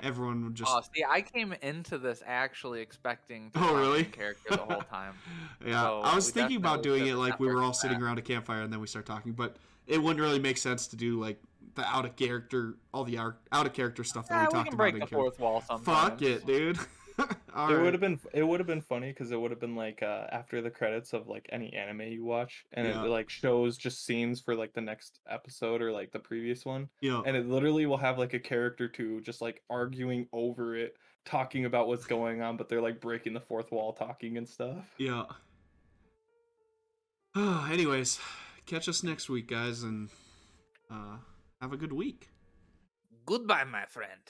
[0.00, 0.70] everyone would just.
[0.74, 4.04] Oh, see, I came into this actually expecting to Oh, really?
[4.04, 5.14] character the whole time.
[5.66, 8.04] yeah, So I was thinking about doing it like we were all sitting that.
[8.04, 9.56] around a campfire and then we start talking, but
[9.86, 11.40] it wouldn't really make sense to do like
[11.74, 14.64] the out of character, all the out of character stuff that Yeah, we we talked
[14.66, 15.16] can about break in the character.
[15.16, 15.84] fourth wall sometimes.
[16.10, 16.78] Fuck it, dude.
[17.54, 17.82] All it right.
[17.82, 20.26] would have been it would have been funny because it would have been like uh,
[20.30, 23.04] after the credits of like any anime you watch, and Yeah.
[23.04, 26.88] it like shows just scenes for like the next episode or like the previous one,
[27.00, 27.22] Yeah.
[27.26, 31.64] and it literally will have like a character too, just like arguing over it, talking
[31.64, 34.84] about what's going on, but they're like breaking the fourth wall, talking and stuff.
[34.98, 35.24] Yeah.
[37.36, 38.18] Anyways,
[38.66, 40.08] catch us next week, guys, and
[40.90, 41.16] uh,
[41.60, 42.28] have a good week.
[43.26, 44.20] Goodbye, my friend.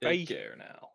[0.00, 0.34] Take Bye.
[0.34, 0.89] care now.